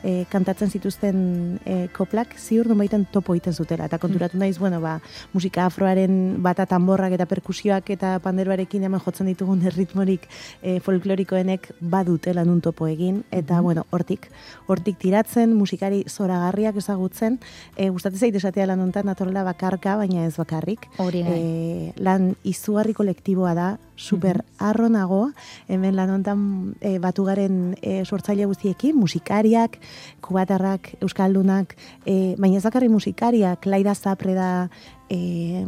e, 0.02 0.24
kantatzen 0.30 0.70
zituzten 0.70 1.18
e, 1.64 1.88
koplak 1.94 2.36
ziur 2.38 2.68
baiten 2.74 3.06
topo 3.12 3.34
egiten 3.34 3.54
zutela. 3.54 3.86
Eta 3.90 3.98
konturatu 3.98 4.38
naiz, 4.38 4.58
bueno, 4.58 4.80
ba, 4.80 4.98
musika 5.32 5.66
afroaren 5.66 6.42
bata 6.42 6.66
tamborrak 6.66 7.16
eta 7.16 7.26
perkusioak 7.26 7.90
eta 7.96 8.14
panderoarekin 8.24 8.84
hemen 8.86 9.00
jotzen 9.00 9.30
ditugun 9.30 9.62
erritmorik 9.70 10.28
e, 10.62 10.78
folklorikoenek 10.80 11.70
badutela 11.80 12.44
nun 12.44 12.60
topo 12.60 12.88
egin. 12.90 13.22
Eta, 13.30 13.60
bueno, 13.60 13.86
hortik, 13.90 14.30
hortik 14.66 14.98
tiratzen, 15.00 15.54
musikari 15.56 16.04
zoragarriak 16.08 16.80
ezagutzen, 16.80 17.40
e, 17.76 17.90
gustatzen 17.90 18.26
zait 18.26 18.40
esatea 18.40 18.66
lan 18.70 18.80
ontan 18.86 19.08
natorela 19.10 19.44
bakarka, 19.44 19.96
baina 20.00 20.26
ez 20.26 20.36
bakarrik. 20.36 20.88
Hori. 20.98 21.24
E, 21.26 21.92
lan 22.00 22.34
izugarri 22.44 22.94
kolektiboa 22.96 23.54
da, 23.54 23.70
super 24.00 24.44
arro 24.58 24.88
nago, 24.88 25.30
hemen 25.68 25.94
lan 25.96 26.10
hontan 26.14 26.40
e, 26.80 26.96
batugaren 26.98 27.76
e, 27.82 28.00
sortzaile 28.08 28.46
guztiekin, 28.48 28.96
musikariak, 28.96 29.76
kubatarrak, 30.24 30.94
euskaldunak, 31.04 31.76
e, 32.08 32.34
baina 32.40 32.56
ez 32.56 32.64
bakarri 32.64 32.88
musikariak, 32.88 33.66
laida 33.68 33.94
zapre 33.94 34.32
da 34.34 34.70
e, 35.12 35.66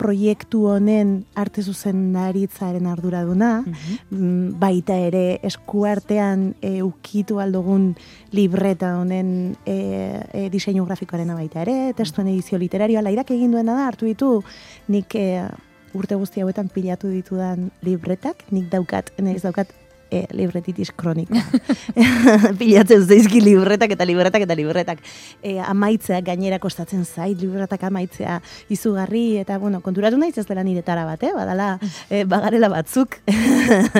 proiektu 0.00 0.64
honen 0.72 1.12
arte 1.38 1.62
zuzendaritzaren 1.62 2.88
arduraduna, 2.90 3.60
mm 3.62 4.32
baita 4.58 4.96
ere 4.98 5.38
eskuartean 5.46 6.54
e, 6.62 6.80
ukitu 6.82 7.38
aldugun 7.42 7.92
libreta 8.32 8.94
honen 8.98 9.54
e, 9.66 9.76
e, 10.32 10.48
diseinu 10.50 10.86
grafikoaren 10.88 11.30
baita 11.36 11.62
ere, 11.62 11.92
testuen 11.96 12.30
edizio 12.32 12.58
literarioa, 12.58 13.02
laidak 13.04 13.30
egin 13.34 13.52
duena 13.54 13.76
da, 13.76 13.86
hartu 13.90 14.08
ditu, 14.08 14.30
nik 14.88 15.14
e, 15.18 15.44
urte 15.94 16.18
guzti 16.18 16.42
hauetan 16.42 16.68
pilatu 16.74 17.08
ditudan 17.12 17.70
libretak, 17.86 18.42
nik 18.50 18.70
daukat, 18.72 19.12
naiz 19.22 19.42
daukat 19.44 19.70
e, 20.14 20.24
libretitis 20.36 20.90
kroniko. 20.94 21.40
Pilatzen 22.60 23.04
zaizki 23.06 23.42
libretak 23.42 23.94
eta 23.96 24.06
libretak 24.06 24.46
eta 24.46 24.56
libretak. 24.58 25.02
E, 25.42 25.56
amaitzea 25.62 26.20
gainera 26.24 26.60
kostatzen 26.62 27.04
zait, 27.04 27.36
libretak 27.40 27.82
amaitzea 27.88 28.38
izugarri, 28.72 29.24
eta 29.42 29.58
bueno, 29.62 29.80
konturatu 29.84 30.18
naiz 30.20 30.36
ez 30.38 30.46
dela 30.48 30.64
niretara 30.66 31.04
bat, 31.08 31.22
eh? 31.26 31.32
badala, 31.34 31.68
e, 32.08 32.24
bagarela 32.28 32.70
batzuk, 32.72 33.18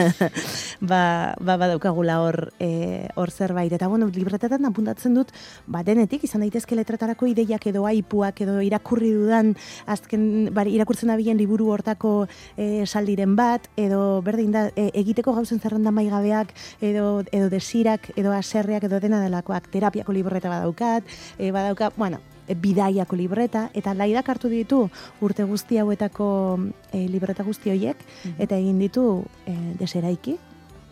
ba, 0.91 1.03
ba, 1.41 1.59
badaukagula 1.61 2.21
hor, 2.23 2.39
e, 2.63 3.09
hor 3.15 3.33
zerbait. 3.35 3.73
Eta 3.75 3.89
bueno, 3.91 4.09
libretetan 4.15 4.69
apuntatzen 4.71 5.17
dut, 5.19 5.33
ba, 5.67 5.83
denetik, 5.87 6.25
izan 6.29 6.45
daitezke 6.45 6.79
letretarako 6.79 7.29
ideiak 7.33 7.67
edo 7.73 7.87
aipuak 7.91 8.45
edo 8.45 8.61
irakurri 8.65 9.13
dudan, 9.17 9.55
azken, 9.91 10.51
bari, 10.55 10.75
irakurtzen 10.79 11.11
dabilen 11.13 11.41
liburu 11.41 11.71
hortako 11.75 12.15
e, 12.57 12.85
saldiren 12.87 13.35
bat, 13.39 13.69
edo 13.81 14.21
berdin 14.25 14.53
da, 14.55 14.69
e, 14.77 14.91
egiteko 15.05 15.35
gauzen 15.37 15.61
zerrenda 15.61 15.93
maigabeak, 16.05 16.53
edo, 16.81 17.25
edo 17.33 17.49
desirak, 17.51 18.11
edo 18.17 18.33
aserreak, 18.33 18.85
edo 18.85 19.01
dena 19.01 19.21
delakoak, 19.23 19.69
terapiako 19.73 20.13
libreta 20.13 20.49
badaukat, 20.49 21.05
e, 21.39 21.51
badaukat, 21.51 21.95
bueno, 21.97 22.21
bidaiako 22.49 23.17
libreta, 23.17 23.71
eta 23.75 23.95
laidak 23.95 24.29
hartu 24.29 24.49
ditu 24.53 24.91
urte 25.25 25.45
guzti 25.49 25.79
hauetako 25.81 26.59
e, 26.93 27.07
libreta 27.09 27.43
guzti 27.43 27.71
horiek, 27.73 27.97
eta 28.39 28.57
egin 28.61 28.79
ditu 28.79 29.25
e, 29.47 29.55
deseraiki, 29.81 30.37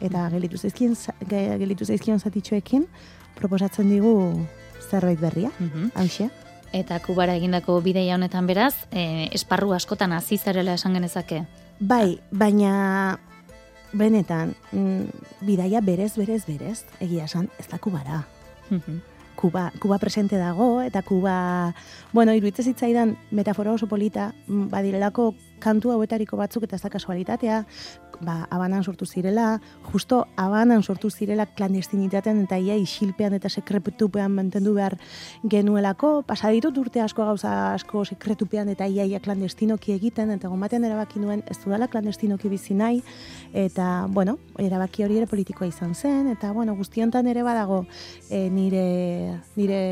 eta 0.00 0.28
gelitu 0.32 0.56
zaizkien, 0.58 0.96
ge- 1.28 1.58
gelitu 1.60 1.84
zaizkion 1.84 2.18
zatitxoekin, 2.20 2.86
proposatzen 3.36 3.90
digu 3.90 4.46
zerbait 4.90 5.20
berria, 5.20 5.50
Mhm. 5.58 5.90
hauxe. 5.94 6.30
Eta 6.72 6.98
kubara 7.04 7.34
egindako 7.36 7.82
bideia 7.84 8.14
honetan 8.16 8.46
beraz, 8.46 8.74
e, 8.90 9.28
esparru 9.36 9.74
askotan 9.76 10.12
hasi 10.12 10.38
zarela 10.38 10.72
esan 10.74 10.94
genezake. 10.94 11.44
Bai, 11.80 12.18
baina 12.30 13.18
benetan, 13.92 14.54
mm, 14.72 15.46
bidaia 15.46 15.80
berez, 15.80 16.16
berez, 16.16 16.44
berez, 16.46 16.84
egia 17.00 17.24
esan, 17.24 17.48
ez 17.58 17.68
da 17.68 17.78
kubara. 17.78 18.26
Mhm. 18.70 19.00
Kuba, 19.36 19.72
Kuba 19.80 19.98
presente 19.98 20.36
dago, 20.36 20.82
eta 20.82 21.02
Kuba, 21.02 21.74
bueno, 22.12 22.34
iruditzen 22.34 22.64
zitzaidan 22.64 23.16
metafora 23.30 23.72
oso 23.72 23.86
polita, 23.88 24.34
mm, 24.46 24.68
badirelako 24.68 25.34
kantu 25.58 25.90
hauetariko 25.90 26.36
batzuk 26.36 26.64
eta 26.64 26.76
ez 26.76 26.82
da 26.82 26.90
kasualitatea, 26.90 27.64
ba, 28.22 28.46
abanan 28.50 28.84
sortu 28.84 29.06
zirela, 29.06 29.60
justo 29.92 30.26
abanan 30.36 30.82
sortu 30.82 31.10
zirela 31.10 31.46
klandestinitatean 31.46 32.44
eta 32.44 32.58
ia 32.58 32.76
isilpean 32.78 33.34
eta 33.34 33.50
sekretupean 33.50 34.32
mantendu 34.32 34.74
behar 34.74 34.96
genuelako, 35.42 36.22
pasaditut 36.26 36.78
urte 36.78 37.02
asko 37.02 37.26
gauza 37.26 37.74
asko 37.74 38.04
sekretupean 38.04 38.70
eta 38.72 38.86
ia 38.86 39.04
ia 39.04 39.20
klandestinoki 39.20 39.92
egiten, 39.96 40.30
eta 40.30 40.48
gomaten 40.48 40.84
erabaki 40.84 41.20
nuen 41.20 41.44
ez 41.50 41.58
dudala 41.64 41.88
klandestinoki 41.88 42.48
bizi 42.48 42.74
nahi, 42.78 43.02
eta, 43.52 44.06
bueno, 44.08 44.38
erabaki 44.58 45.04
hori 45.04 45.18
ere 45.20 45.30
politikoa 45.30 45.68
izan 45.68 45.94
zen, 45.94 46.28
eta, 46.32 46.52
bueno, 46.52 46.76
guztiontan 46.78 47.26
ere 47.26 47.42
badago 47.42 47.84
e, 48.30 48.48
nire, 48.50 49.40
nire, 49.56 49.82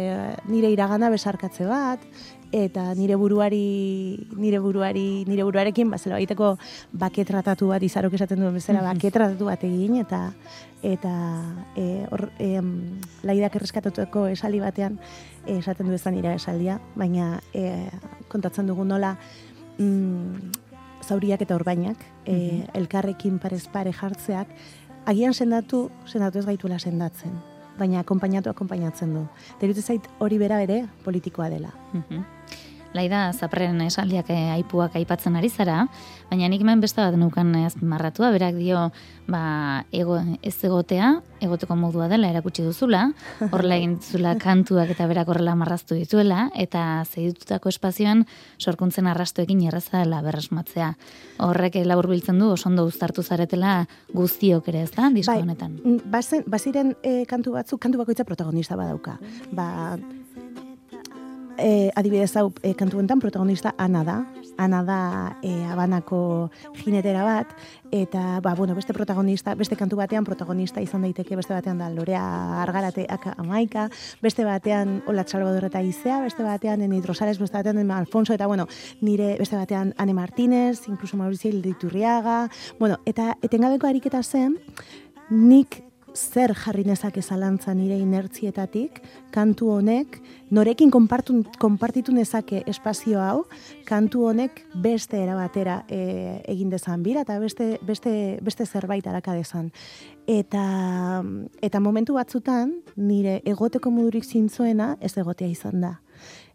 nire 0.48 0.70
iragana 0.70 1.10
besarkatze 1.10 1.66
bat, 1.66 2.04
eta 2.52 2.94
nire 2.94 3.14
buruari 3.14 4.26
nire 4.36 4.58
buruari 4.58 5.24
nire 5.26 5.44
buruarekin 5.44 5.90
bazela 5.90 6.16
baiteko 6.18 6.56
bake 6.92 7.24
tratatu 7.24 7.68
bat 7.70 7.82
izarok 7.82 8.14
esaten 8.18 8.40
duen 8.40 8.54
bezala 8.54 8.82
bake 8.82 9.10
tratatu 9.10 9.46
bat 9.46 9.62
egin 9.64 9.96
eta 10.02 10.32
eta 10.82 11.12
e, 11.76 12.06
hor 12.10 12.30
em, 12.38 12.98
laidak 13.22 13.56
erreskatatuko 13.60 14.26
esaldi 14.32 14.60
batean 14.60 14.98
e, 15.46 15.58
esaten 15.58 15.86
du 15.86 15.94
ezan 15.94 16.14
nire 16.14 16.34
esaldia 16.34 16.80
baina 16.96 17.40
e, 17.54 17.86
kontatzen 18.28 18.66
dugu 18.66 18.84
nola 18.84 19.16
mm, 19.78 20.50
zauriak 21.06 21.46
eta 21.46 21.54
orbainak 21.54 22.02
e, 22.26 22.66
elkarrekin 22.74 23.38
parez 23.38 23.68
pare 23.68 23.92
jartzeak 23.92 24.50
agian 25.06 25.34
sendatu 25.34 25.88
sendatu 26.06 26.42
ez 26.42 26.46
gaituela 26.46 26.78
sendatzen 26.78 27.38
baina 27.80 28.02
akonpainatu 28.04 28.50
akonpainatzen 28.50 29.14
du. 29.14 29.24
Derutu 29.60 29.80
zait 29.80 30.04
hori 30.20 30.36
bera 30.42 30.60
ere 30.60 30.82
politikoa 31.04 31.48
dela. 31.48 31.72
Mhm. 31.94 32.39
Laida, 32.90 33.28
zapren 33.30 33.78
esaldiak 33.84 34.32
eh, 34.34 34.50
aipuak 34.56 34.96
aipatzen 34.98 35.36
ari 35.38 35.48
zara, 35.48 35.84
baina 36.30 36.48
nik 36.50 36.64
hemen 36.64 36.80
beste 36.82 36.98
bat 36.98 37.14
nukan 37.14 37.52
azpimarratua, 37.62 38.32
berak 38.34 38.56
dio, 38.58 38.88
ba, 39.30 39.84
ego, 39.94 40.16
ez 40.42 40.56
egotea, 40.66 41.12
egoteko 41.40 41.76
modua 41.78 42.08
dela 42.10 42.32
erakutsi 42.32 42.64
duzula, 42.66 43.04
horrela 43.52 43.78
egin 43.78 43.94
duzula 44.00 44.34
kantuak 44.42 44.90
eta 44.96 45.06
berak 45.10 45.30
horrela 45.30 45.54
marraztu 45.54 45.94
dituela, 45.94 46.48
eta 46.58 47.04
zeidututako 47.06 47.70
espazioan 47.70 48.24
sorkuntzen 48.58 49.06
arrastoekin 49.06 49.62
erraza 49.70 50.02
dela 50.02 50.18
berresmatzea. 50.26 50.90
Horrek 51.46 51.78
labur 51.86 52.10
biltzen 52.10 52.42
du, 52.42 52.50
oso 52.56 52.68
ondo 52.72 52.88
uztartu 52.90 53.22
zaretela 53.22 53.84
guztiok 54.12 54.66
ere, 54.72 54.82
ez 54.88 54.94
da, 54.96 55.12
disko 55.14 55.36
Bai. 55.36 55.44
honetan. 55.46 55.78
Bazen, 56.10 56.42
baziren 56.50 56.96
e, 57.06 57.22
kantu 57.30 57.54
batzuk, 57.54 57.78
kantu 57.86 58.02
bakoitza 58.02 58.26
protagonista 58.26 58.74
badauka. 58.74 59.20
Ba, 59.54 59.94
e, 61.60 61.90
adibidez 61.94 62.34
hau, 62.36 62.50
e, 62.62 62.74
kantu 62.74 62.98
honetan 62.98 63.20
protagonista 63.20 63.74
Ana 63.78 64.04
da. 64.04 64.24
ana 64.58 64.82
da 64.84 65.36
e, 65.42 65.64
abanako 65.64 66.50
jinetera 66.84 67.22
bat, 67.24 67.52
eta, 67.90 68.40
ba, 68.44 68.54
bueno, 68.54 68.74
beste 68.74 68.92
protagonista, 68.92 69.54
beste 69.54 69.76
kantu 69.76 69.96
batean 69.96 70.24
protagonista 70.24 70.82
izan 70.84 71.02
daiteke, 71.02 71.36
beste 71.36 71.54
batean 71.54 71.78
da 71.80 71.88
Lorea 71.88 72.60
Argarateak 72.62 73.38
amaika, 73.38 73.88
beste 74.20 74.44
batean 74.44 75.02
Ola 75.08 75.24
Salvador 75.26 75.64
eta 75.70 75.80
Izea, 75.80 76.20
beste 76.20 76.44
batean 76.44 76.82
en 76.82 76.92
Hidrosales, 76.92 77.38
beste 77.38 77.56
batean 77.56 77.90
Alfonso, 77.90 78.34
eta, 78.34 78.46
bueno, 78.46 78.68
nire 79.00 79.36
beste 79.38 79.56
batean 79.56 79.94
Ane 79.96 80.14
Martínez, 80.14 80.88
incluso 80.88 81.16
Mauricio 81.16 81.50
Ilditurriaga, 81.50 82.50
bueno, 82.78 82.98
eta 83.06 83.36
etengabeko 83.42 83.86
ariketa 83.86 84.22
zen, 84.22 84.58
nik 85.30 85.89
zer 86.14 86.54
jarri 86.54 86.84
nezake 86.84 87.22
zalantza 87.22 87.74
nire 87.74 87.96
inertzietatik, 87.98 89.00
kantu 89.30 89.70
honek, 89.76 90.18
norekin 90.50 90.90
konpartu, 90.90 91.40
konpartitu 91.62 92.12
nezake 92.12 92.62
espazio 92.70 93.20
hau, 93.20 93.44
kantu 93.88 94.26
honek 94.28 94.64
beste 94.82 95.20
erabatera 95.22 95.84
e, 95.88 96.42
egin 96.50 96.70
dezan 96.70 97.02
bira, 97.02 97.24
eta 97.26 97.38
beste, 97.38 97.78
beste, 97.86 98.12
beste 98.42 98.66
zerbait 98.66 99.06
araka 99.06 99.34
dezan. 99.38 99.70
Eta, 100.30 101.22
eta 101.62 101.80
momentu 101.80 102.14
batzutan, 102.18 102.76
nire 102.96 103.40
egoteko 103.48 103.90
modurik 103.90 104.24
zintzoena 104.24 104.96
ez 105.00 105.16
egotea 105.18 105.48
izan 105.50 105.80
da. 105.80 105.96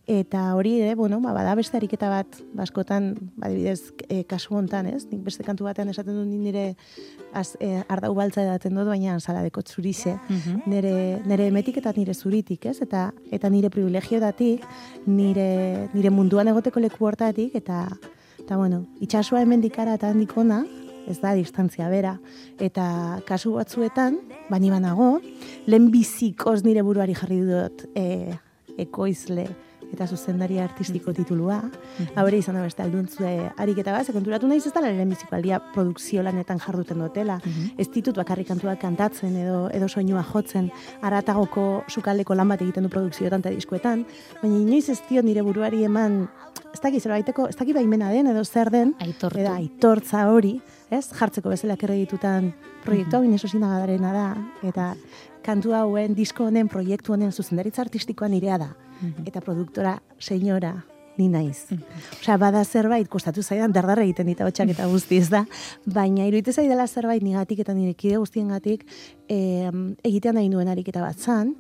Eta 0.06 0.54
hori 0.54 0.76
ere, 0.82 0.94
bueno, 0.94 1.18
ba, 1.20 1.32
bada 1.34 1.56
beste 1.58 1.78
ariketa 1.80 2.12
bat, 2.12 2.36
baskotan, 2.54 3.16
badibidez, 3.42 3.92
e, 4.06 4.22
kasu 4.30 4.54
hontan, 4.54 4.86
ez? 4.86 5.08
Nik 5.10 5.24
beste 5.26 5.42
kantu 5.44 5.66
batean 5.66 5.90
esaten 5.90 6.14
du 6.14 6.26
nire 6.30 6.76
az, 7.34 7.56
e, 7.60 7.82
ardau 7.90 8.14
baltza 8.14 8.44
edaten 8.44 8.78
dut, 8.78 8.86
baina 8.86 9.18
saladeko 9.20 9.64
zurize, 9.66 10.14
mm 10.30 10.62
nire, 10.70 10.94
nire 11.26 11.50
emetik 11.50 11.82
eta 11.82 11.94
nire 11.98 12.14
zuritik, 12.14 12.70
ez? 12.70 12.78
Eta, 12.86 13.10
eta 13.34 13.50
nire 13.50 13.74
privilegioetatik, 13.74 14.70
nire, 15.08 15.90
nire 15.94 16.14
munduan 16.14 16.54
egoteko 16.54 16.80
leku 16.86 17.10
hortatik, 17.10 17.56
eta, 17.58 17.88
eta 18.40 18.62
bueno, 18.62 18.86
itxasua 19.02 19.42
hemen 19.42 19.62
dikara 19.66 19.98
eta 19.98 20.14
handikona, 20.14 20.64
ez 21.10 21.20
da 21.22 21.34
distantzia 21.34 21.90
bera. 21.90 22.20
Eta 22.62 23.22
kasu 23.26 23.58
batzuetan, 23.58 24.20
bani 24.50 24.70
banago, 24.70 25.16
lehen 25.66 25.90
bizikoz 25.94 26.62
nire 26.66 26.86
buruari 26.86 27.18
jarri 27.18 27.42
dut 27.46 27.88
e, 27.98 28.36
ekoizle, 28.78 29.50
eta 29.94 30.08
zuzendari 30.08 30.60
artistiko 30.60 31.14
titulua. 31.14 31.62
Habere 32.16 32.40
izan 32.42 32.56
da 32.56 32.64
beste 32.66 32.84
alduntzue 32.84 33.52
ariketa 33.58 33.94
bat, 33.96 34.12
konturatu 34.14 34.48
naiz 34.48 34.66
ez 34.66 34.74
da 34.74 34.82
lehen 34.82 35.10
biziko 35.10 35.36
aldia 35.36 35.60
produkzio 35.74 36.24
lanetan 36.24 36.60
jarduten 36.60 37.00
dutela. 37.04 37.40
Ez 37.78 37.90
ditut 37.94 38.16
bakarrik 38.16 38.48
kantuak 38.48 38.80
kantatzen 38.82 39.36
edo 39.36 39.66
edo 39.74 39.88
soinua 39.88 40.24
jotzen, 40.24 40.72
aratagoko 41.02 41.84
sukaldeko 41.90 42.36
lan 42.36 42.50
bat 42.50 42.62
egiten 42.62 42.84
du 42.84 42.90
produkzioetan 42.90 43.44
eta 43.44 43.54
diskoetan, 43.56 44.06
baina 44.42 44.58
inoiz 44.58 44.90
ez 44.90 45.02
dio 45.10 45.22
nire 45.22 45.44
buruari 45.46 45.84
eman 45.86 46.28
ez 46.76 46.82
dakit 46.84 47.04
zerbaiteko, 47.04 47.48
ez 47.50 47.56
dakit 47.56 47.76
baimena 47.78 48.10
den 48.12 48.28
edo 48.28 48.44
zer 48.44 48.70
den, 48.72 48.94
Aitortu. 49.00 49.40
edo 49.40 49.54
aitortza 49.54 50.26
hori, 50.32 50.58
ez? 50.92 51.06
Jartzeko 51.16 51.54
bezala 51.54 51.78
kreditutan 51.80 52.52
proiektu 52.84 53.18
hau 53.18 53.24
mm 53.24 54.02
da, 54.02 54.36
eta 54.64 54.96
kantu 55.46 55.76
hauen, 55.78 56.16
disko 56.18 56.50
honen, 56.50 56.68
proiektu 56.72 57.14
honen 57.14 57.32
zuzendaritza 57.32 57.84
artistikoa 57.86 58.30
nirea 58.32 58.58
da. 58.62 58.74
Eta 59.28 59.42
produktora, 59.44 60.00
senyora, 60.20 60.74
ni 61.18 61.28
naiz. 61.32 61.68
Osea, 62.20 62.38
bada 62.42 62.64
zerbait, 62.66 63.08
kostatu 63.12 63.44
zaidan, 63.44 63.74
dardarra 63.76 64.04
egiten 64.04 64.28
dita 64.32 64.48
hotxak 64.48 64.72
eta 64.74 64.88
guztiz 64.92 65.28
da, 65.32 65.46
baina 65.86 66.28
iruditu 66.28 66.54
zaidala 66.56 66.88
zerbait 66.88 67.24
nigatik 67.24 67.62
eta 67.64 67.76
nire 67.76 67.94
kide 67.94 68.18
guztiengatik 68.22 68.86
e, 69.30 69.38
egitean 70.04 70.40
nahi 70.40 70.50
nuen 70.52 70.72
ariketa 70.72 71.04
bat 71.04 71.20
zan, 71.20 71.56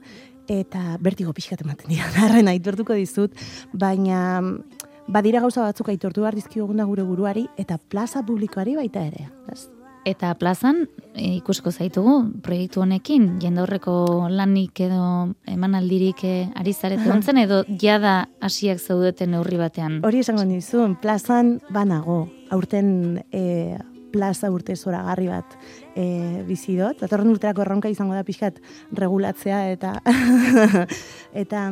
eta 0.51 0.97
bertigo 1.01 1.33
pixkat 1.33 1.63
ematen 1.65 1.91
dira, 1.91 2.09
darren 2.17 2.51
aitortuko 2.51 2.97
dizut, 2.97 3.37
baina 3.73 4.41
badira 5.07 5.41
gauza 5.43 5.63
batzuk 5.67 5.93
aitortu 5.93 6.25
behar 6.25 6.35
dizkiguna 6.35 6.87
gure 6.89 7.05
buruari 7.05 7.47
eta 7.61 7.77
plaza 7.77 8.25
publikoari 8.25 8.75
baita 8.81 9.05
ere. 9.05 9.29
Ez? 9.53 9.67
Eta 10.05 10.35
plazan 10.37 10.83
e, 11.15 11.31
ikusko 11.39 11.71
zaitugu 11.73 12.19
proiektu 12.45 12.83
honekin 12.83 13.39
jendaurreko 13.41 13.95
lanik 14.29 14.83
edo 14.85 15.01
emanaldirik 15.49 16.21
e, 16.23 16.35
ari 16.53 16.73
zarete 16.73 17.09
ontzen 17.15 17.41
edo 17.41 17.63
jada 17.81 18.27
hasiak 18.45 18.79
zaudeten 18.79 19.33
neurri 19.33 19.57
batean. 19.57 19.99
Hori 20.05 20.21
esango 20.21 20.45
nizun, 20.45 20.95
plazan 21.01 21.57
banago, 21.73 22.27
aurten 22.53 23.23
e, 23.33 23.75
plaza 24.15 24.51
urte 24.53 24.77
zoragarri 24.77 25.27
bat 25.27 25.57
e, 25.97 26.05
bizi 26.47 26.77
dut. 26.79 27.01
Datorren 27.01 27.33
urterako 27.33 27.65
erronka 27.65 27.91
izango 27.91 28.15
da 28.15 28.23
pixkat 28.27 28.61
regulatzea 28.95 29.65
eta 29.73 29.97
eta 31.43 31.65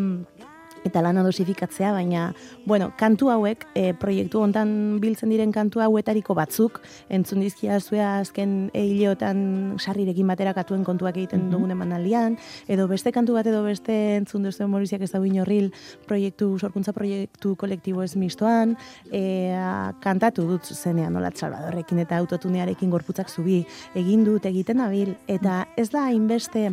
eta 0.86 1.02
lana 1.02 1.24
dosifikatzea, 1.24 1.92
baina, 1.96 2.34
bueno, 2.66 2.92
kantu 3.00 3.30
hauek, 3.34 3.66
e, 3.76 3.94
proiektu 3.98 4.42
hontan 4.44 5.00
biltzen 5.02 5.32
diren 5.34 5.52
kantu 5.56 5.82
hauetariko 5.84 6.36
batzuk, 6.38 6.82
entzun 7.14 7.44
dizkia 7.44 7.80
zuea 7.80 8.18
azken 8.20 8.70
eileotan 8.78 9.78
sarrirekin 9.80 10.28
batera 10.28 10.54
katuen 10.54 10.84
kontuak 10.84 11.18
egiten 11.18 11.48
mm 11.48 11.52
dugun 11.54 11.74
emanaldian, 11.76 12.34
edo 12.72 12.88
beste 12.90 13.12
kantu 13.14 13.36
bat 13.38 13.46
edo 13.46 13.60
beste 13.64 13.94
entzun 14.16 14.48
duzu 14.48 14.66
Moriziak 14.68 15.04
ez 15.06 15.12
da 15.12 15.20
horril 15.20 15.70
proiektu, 16.08 16.58
sorkuntza 16.58 16.94
proiektu 16.94 17.54
kolektibo 17.56 18.02
ez 18.02 18.16
mistoan, 18.18 18.76
e, 19.12 19.54
kantatu 20.02 20.48
dut 20.48 20.66
zenean, 20.74 21.14
nola 21.14 21.30
Salvadorrekin 21.36 22.00
eta 22.00 22.18
autotunearekin 22.18 22.90
gorputzak 22.90 23.30
zubi, 23.30 23.64
egin 23.96 24.24
dut 24.26 24.46
egiten 24.50 24.82
abil, 24.82 25.14
eta 25.28 25.68
ez 25.78 25.90
da 25.94 26.08
hainbeste 26.10 26.72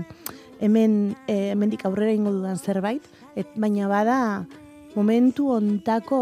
hemen 0.61 1.17
e, 1.27 1.51
hemendik 1.53 1.85
aurrera 1.89 2.13
ingo 2.13 2.33
dudan 2.35 2.59
zerbait, 2.59 3.05
et, 3.35 3.49
baina 3.57 3.89
bada 3.89 4.47
momentu 4.95 5.49
ontako 5.55 6.21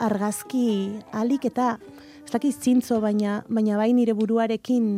argazki 0.00 0.98
alik 1.12 1.46
eta 1.48 1.76
ez 2.24 2.32
dakit 2.32 2.56
zintzo, 2.58 3.00
baina, 3.00 3.44
baina 3.48 3.76
bai 3.78 3.92
nire 3.94 4.16
buruarekin 4.18 4.88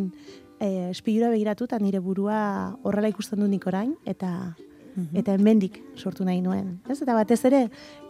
e, 0.58 0.90
espilura 0.90 1.30
begiratu 1.34 1.68
eta 1.68 1.78
nire 1.82 2.00
burua 2.00 2.78
horrela 2.82 3.10
ikusten 3.12 3.44
du 3.44 3.50
nik 3.50 3.66
orain, 3.68 3.94
eta 4.08 4.54
eta 5.14 5.34
hemendik 5.36 5.78
sortu 5.96 6.24
nahi 6.26 6.40
nuen. 6.42 6.78
Ez? 6.90 6.98
Eta 7.02 7.14
batez 7.16 7.38
ere, 7.48 7.60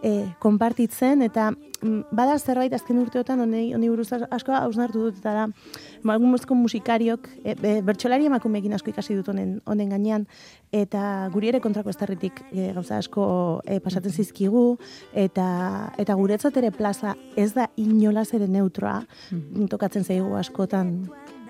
e, 0.01 0.11
konpartitzen, 0.41 1.21
eta 1.25 1.49
mm, 1.51 2.15
bada 2.15 2.37
zerbait 2.39 2.73
azken 2.73 2.99
urteotan, 3.01 3.43
honi, 3.45 3.69
honi 3.75 3.89
buruz 3.91 4.09
asko 4.13 4.55
hausnartu 4.57 5.05
dut, 5.07 5.19
eta 5.21 5.35
da, 5.35 5.45
malgumozko 6.03 6.55
musikariok, 6.55 7.27
e, 7.43 7.55
e, 7.55 7.73
bertxolari 7.85 8.29
emakumeekin 8.29 8.73
asko 8.77 8.91
ikasi 8.93 9.17
dut 9.17 9.31
honen, 9.31 9.57
honen 9.69 9.89
gainean, 9.93 10.27
eta 10.71 11.01
guri 11.33 11.51
ere 11.51 11.61
kontrako 11.63 11.91
estarritik 11.93 12.43
e, 12.51 12.69
gauza 12.75 12.99
asko 12.99 13.25
e, 13.65 13.79
pasatzen 13.83 14.13
zizkigu, 14.13 14.63
eta, 15.13 15.49
eta 15.97 16.15
guretzat 16.19 16.57
ere 16.61 16.71
plaza 16.75 17.15
ez 17.37 17.51
da 17.57 17.69
inolaz 17.77 18.29
ere 18.37 18.47
neutroa, 18.47 19.01
tokatzen 19.69 20.05
zaigu 20.05 20.35
askotan 20.39 20.95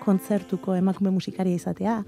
kontzertuko 0.00 0.74
emakume 0.74 1.12
musikaria 1.12 1.58
izatea. 1.60 1.98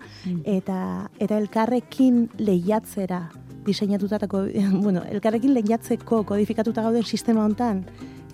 Eta 0.48 0.78
eta 1.20 1.38
elkarrekin 1.38 2.24
lehiatzera 2.40 3.26
diseinatutako 3.66 4.46
bueno, 4.86 5.04
elkarrekin 5.08 5.54
lehiatzeko 5.54 6.24
kodifikatuta 6.28 6.82
gauden 6.88 7.04
sistema 7.04 7.44
hontan 7.44 7.84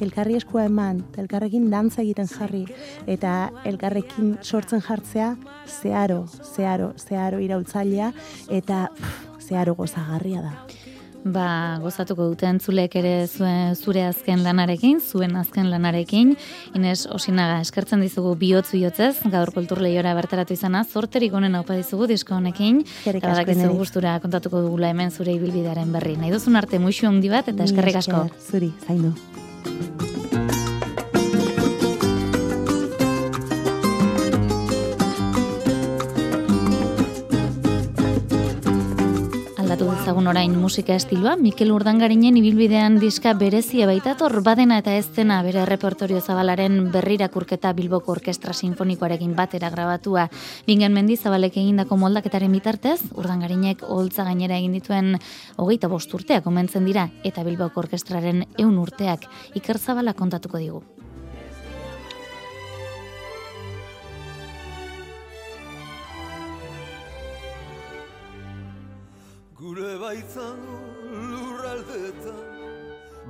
elkarri 0.04 0.38
eskua 0.38 0.66
eman, 0.68 1.02
eta 1.10 1.22
elkarrekin 1.24 1.70
dantza 1.70 2.02
egiten 2.02 2.28
jarri, 2.30 2.64
eta 3.06 3.50
elkarrekin 3.68 4.36
sortzen 4.42 4.82
jartzea, 4.84 5.34
zeharo, 5.66 6.24
zeharo, 6.54 6.92
zeharo 6.98 7.40
iraultzailea, 7.44 8.12
eta 8.60 8.86
pff, 8.94 9.48
zeharo 9.48 9.74
gozagarria 9.78 10.44
da. 10.44 10.54
Ba, 11.28 11.78
gozatuko 11.82 12.28
dute 12.30 12.46
entzulek 12.46 12.94
ere 13.00 13.12
zuen, 13.26 13.74
zure 13.76 14.04
azken 14.06 14.44
lanarekin, 14.44 15.00
zuen 15.02 15.34
azken 15.36 15.66
lanarekin. 15.70 16.34
Inez, 16.78 17.08
osinaga, 17.12 17.58
eskertzen 17.64 18.04
dizugu 18.04 18.34
bihotzu 18.38 18.78
jotzez, 18.80 19.16
gaur 19.32 19.52
kultur 19.54 19.82
lehiora 19.84 20.14
bertaratu 20.18 20.54
izana, 20.54 20.84
zorterik 20.84 21.34
honen 21.34 21.58
haupa 21.58 21.76
dizugu 21.78 22.06
disko 22.10 22.38
honekin. 22.38 22.84
Eta 23.10 23.34
asko, 23.34 23.74
gustura 23.74 24.18
kontatuko 24.22 24.62
dugula 24.68 24.94
hemen 24.94 25.10
zure 25.10 25.34
ibilbidearen 25.34 25.92
berri. 25.92 26.16
Nahi 26.20 26.32
duzun 26.34 26.56
arte 26.56 26.78
muixu 26.78 27.10
handi 27.10 27.34
bat 27.34 27.50
eta 27.50 27.66
eskerrik 27.66 28.00
asko. 28.04 28.24
Mila 28.28 28.38
esker, 28.38 29.47
Zuri, 29.64 30.07
Aldatu 39.68 39.90
dezagun 39.92 40.30
orain 40.30 40.54
musika 40.56 40.94
estiloa, 40.96 41.34
Mikel 41.36 41.74
Urdangarinen 41.74 42.38
ibilbidean 42.40 42.94
diska 43.02 43.34
berezia 43.36 43.84
baitator 43.84 44.32
badena 44.40 44.78
eta 44.80 44.94
ez 44.96 45.10
dena 45.12 45.42
bere 45.44 45.66
repertorio 45.68 46.22
zabalaren 46.24 46.86
berrirakurketa 46.94 47.74
Bilboko 47.76 48.14
Orkestra 48.14 48.56
Sinfonikoarekin 48.56 49.34
batera 49.36 49.68
grabatua. 49.68 50.30
Bingen 50.64 50.96
mendi 50.96 51.18
zabalek 51.20 51.58
egindako 51.60 52.00
moldaketaren 52.00 52.56
bitartez, 52.56 53.02
Urdangarinek 53.12 53.84
holtza 53.84 54.24
gainera 54.24 54.56
egin 54.56 54.78
dituen 54.80 55.18
hogeita 55.58 55.92
bost 55.92 56.16
urteak 56.16 56.48
omentzen 56.48 56.88
dira 56.88 57.10
eta 57.22 57.44
Bilboko 57.44 57.84
Orkestraren 57.84 58.46
eun 58.56 58.78
urteak 58.80 59.28
Iker 59.52 59.76
Zabala 59.76 60.16
kontatuko 60.16 60.64
digu. 60.64 60.80
Gure 69.78 69.94
baitzan 70.02 70.56
lurraldetan 71.30 72.38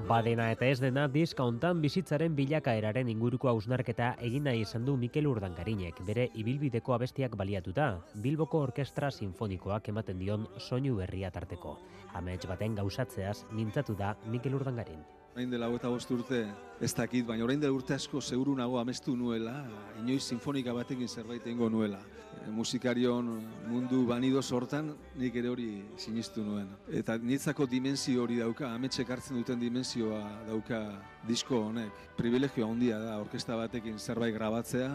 Badena 0.09 0.47
eta 0.55 0.65
ez 0.73 0.79
dena 0.81 1.03
diska 1.13 1.45
hontan 1.45 1.83
bizitzaren 1.83 2.33
bilakaeraren 2.39 3.11
inguruko 3.13 3.51
hausnarketa 3.53 4.15
egin 4.31 4.49
nahi 4.49 4.63
izan 4.65 4.87
du 4.87 4.95
Mikel 5.03 5.29
Urdangarinek, 5.29 6.01
bere 6.09 6.25
ibilbideko 6.45 6.97
abestiak 6.97 7.37
baliatuta, 7.37 7.91
Bilboko 8.25 8.63
Orkestra 8.71 9.13
Sinfonikoak 9.13 9.93
ematen 9.93 10.25
dion 10.25 10.49
soinu 10.57 10.97
berria 11.03 11.29
tarteko. 11.37 11.77
Amets 12.17 12.47
baten 12.49 12.81
gauzatzeaz 12.81 13.43
mintzatu 13.53 14.01
da 14.01 14.17
Mikel 14.33 14.57
Urdangarin. 14.57 15.05
Orain 15.35 15.51
dela 15.51 15.69
eta 15.71 15.89
bost 15.93 16.11
urte 16.11 16.41
ez 16.81 16.93
dakit, 16.95 17.27
baina 17.27 17.45
orain 17.45 17.61
dela 17.61 17.75
urte 17.75 17.95
asko 17.95 18.21
seguru 18.21 18.55
nago 18.57 18.79
amestu 18.81 19.17
nuela, 19.17 19.65
inoiz 20.01 20.23
sinfonika 20.25 20.73
batekin 20.75 21.09
zerbait 21.09 21.45
egingo 21.47 21.69
nuela. 21.71 21.99
E, 22.45 22.51
musikarion 22.55 23.29
mundu 23.69 24.05
banido 24.07 24.43
sortan 24.43 24.93
nik 25.19 25.37
ere 25.37 25.51
hori 25.51 25.69
sinistu 25.97 26.45
nuen. 26.47 26.69
Eta 26.89 27.19
nitzako 27.19 27.67
dimensio 27.67 28.23
hori 28.23 28.39
dauka, 28.39 28.73
ametxek 28.75 29.11
hartzen 29.11 29.41
duten 29.41 29.61
dimensioa 29.61 30.23
dauka 30.49 30.83
disko 31.29 31.65
honek. 31.69 32.07
Privilegioa 32.17 32.71
handia 32.71 32.99
da, 33.03 33.19
orkesta 33.23 33.57
batekin 33.57 33.99
zerbait 33.99 34.35
grabatzea, 34.35 34.93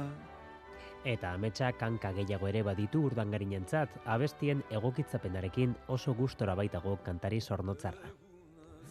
Eta 1.04 1.34
ametsa 1.36 1.74
kanka 1.76 2.14
gehiago 2.16 2.48
ere 2.48 2.62
baditu 2.64 3.02
urdangarinentzat, 3.10 4.00
abestien 4.08 4.64
egokitzapenarekin 4.72 5.76
oso 5.92 6.16
gustora 6.16 6.56
baitago 6.56 6.96
kantari 7.04 7.42
sornotzarra 7.42 8.23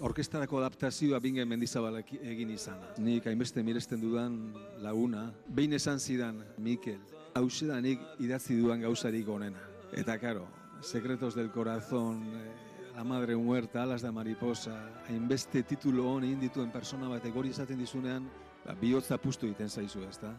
orkestarako 0.02 0.58
adaptazioa 0.58 1.20
bingen 1.22 1.48
mendizabalak 1.48 2.10
egin 2.20 2.50
izan. 2.50 2.80
Nik 2.98 3.26
hainbeste 3.30 3.62
miresten 3.62 4.00
dudan 4.02 4.38
laguna, 4.82 5.28
behin 5.46 5.78
esan 5.78 6.00
zidan 6.00 6.42
Mikel, 6.58 6.98
hause 7.38 7.68
da 7.70 7.80
nik 7.80 8.02
idatzi 8.20 8.58
dudan 8.58 8.82
gauzarik 8.82 9.28
onena. 9.28 9.62
Eta 9.92 10.18
karo, 10.18 10.46
Secretos 10.82 11.34
del 11.34 11.50
Corazón, 11.50 12.22
eh, 12.34 12.72
La 12.96 13.04
Madre 13.04 13.36
Muerta, 13.36 13.82
Alas 13.82 14.02
da 14.02 14.12
Mariposa, 14.12 14.74
hainbeste 15.08 15.62
titulo 15.62 16.10
hon 16.10 16.24
egin 16.24 16.40
dituen 16.40 16.72
persona 16.72 17.08
batek 17.08 17.36
hori 17.36 17.52
izaten 17.54 17.78
dizunean, 17.78 18.26
ba, 18.66 18.74
bihotza 18.74 19.16
pustu 19.18 19.46
egiten 19.46 19.70
zaizu, 19.70 20.02
ezta? 20.10 20.34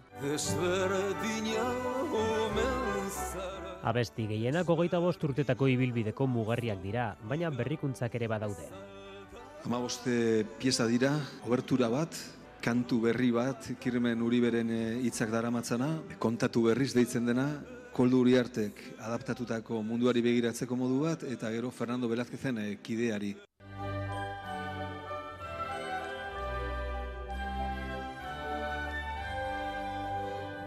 Abesti 3.84 4.28
gehienak 4.28 4.70
hogeita 4.70 5.00
bost 5.00 5.24
urtetako 5.24 5.68
ibilbideko 5.72 6.28
mugarriak 6.28 6.84
dira, 6.84 7.16
baina 7.30 7.50
berrikuntzak 7.50 8.16
ere 8.16 8.28
badaude. 8.28 8.70
Amaboste 9.66 10.44
pieza 10.60 10.84
dira, 10.92 11.14
obertura 11.48 11.88
bat, 11.88 12.12
kantu 12.60 12.98
berri 13.06 13.30
bat, 13.32 13.70
kirmen 13.80 14.20
uriberen 14.22 14.68
eh, 14.76 14.98
hitzak 15.06 15.32
dara 15.32 15.48
matzana, 15.56 15.88
kontatu 16.20 16.66
berriz 16.66 16.90
deitzen 16.92 17.24
dena, 17.30 17.46
koldu 17.96 18.20
uriartek 18.26 18.82
adaptatutako 19.00 19.80
munduari 19.88 20.20
begiratzeko 20.26 20.76
modu 20.76 21.00
bat, 21.06 21.24
eta 21.24 21.52
gero 21.56 21.72
Fernando 21.72 22.12
Velazquezen 22.12 22.60
e, 22.60 22.68
kideari. 22.84 23.32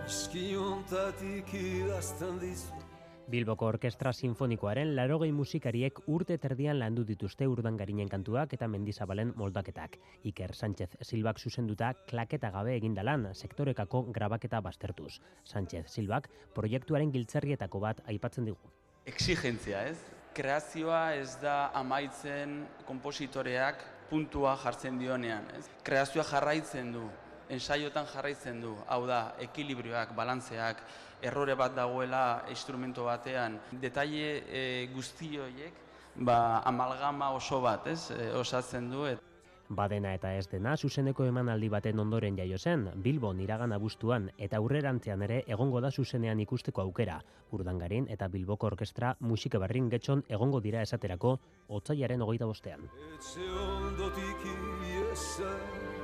Iskiontatik 0.08 1.52
idazten 1.60 2.40
dizu 2.40 2.85
Bilboko 3.26 3.66
Orkestra 3.66 4.12
Sinfonikoaren 4.14 4.92
larogei 4.94 5.32
musikariek 5.34 5.96
urte 6.14 6.36
terdian 6.38 6.78
landu 6.78 7.02
dituzte 7.08 7.48
urdangarinen 7.50 8.06
kantuak 8.12 8.52
eta 8.54 8.68
mendizabalen 8.70 9.32
moldaketak. 9.40 9.96
Iker 10.30 10.54
Sánchez 10.54 10.92
Silbak 11.02 11.42
zuzenduta 11.42 11.88
klaketa 12.06 12.52
gabe 12.54 12.76
egindalan 12.76 13.26
sektorekako 13.34 14.04
grabaketa 14.14 14.60
bastertuz. 14.62 15.18
Sánchez 15.42 15.88
Silbak 15.90 16.30
proiektuaren 16.54 17.10
giltzerrietako 17.10 17.82
bat 17.82 18.04
aipatzen 18.06 18.46
digu. 18.46 18.70
Exigentzia, 19.10 19.82
ez? 19.90 19.98
Kreazioa 20.36 21.02
ez 21.18 21.34
da 21.42 21.72
amaitzen 21.74 22.60
kompositoreak 22.86 23.82
puntua 24.10 24.54
jartzen 24.62 25.02
dionean, 25.02 25.50
ez? 25.58 25.66
Kreazioa 25.82 26.22
jarraitzen 26.30 26.94
du, 26.94 27.08
ensaiotan 27.50 28.06
jarraitzen 28.10 28.60
du, 28.60 28.74
hau 28.88 29.02
da, 29.06 29.20
ekilibrioak, 29.42 30.14
balantzeak, 30.16 30.82
errore 31.22 31.54
bat 31.56 31.74
dagoela 31.76 32.44
instrumento 32.50 33.06
batean, 33.06 33.58
detaile 33.82 34.42
e, 34.48 34.64
guzti 34.94 35.36
horiek, 35.38 35.84
ba, 36.16 36.62
amalgama 36.64 37.30
oso 37.36 37.60
bat, 37.60 37.86
ez, 37.86 38.10
e, 38.10 38.32
osatzen 38.36 38.90
du. 38.90 39.06
Et. 39.06 39.22
Badena 39.68 40.12
eta 40.14 40.30
ez 40.38 40.46
dena, 40.46 40.76
zuzeneko 40.76 41.24
emanaldi 41.26 41.68
baten 41.68 41.98
ondoren 41.98 42.36
jaio 42.38 42.58
zen, 42.58 42.84
Bilbon 43.02 43.40
iragan 43.42 43.74
abuztuan 43.74 44.28
eta 44.38 44.60
aurrerantzean 44.60 45.26
ere 45.26 45.40
egongo 45.56 45.80
da 45.82 45.90
zuzenean 45.90 46.38
ikusteko 46.44 46.84
aukera. 46.84 47.18
Urdangarin 47.50 48.06
eta 48.08 48.28
Bilboko 48.28 48.70
Orkestra 48.70 49.16
musika 49.20 49.58
barrin 49.58 49.90
getxon 49.90 50.22
egongo 50.28 50.60
dira 50.60 50.86
esaterako, 50.86 51.38
otzaiaren 51.80 52.22
ogeita 52.22 52.46
bostean. 52.46 52.86
Etxe 53.16 53.50
ondotik 53.66 54.50
urkitu 54.52 55.95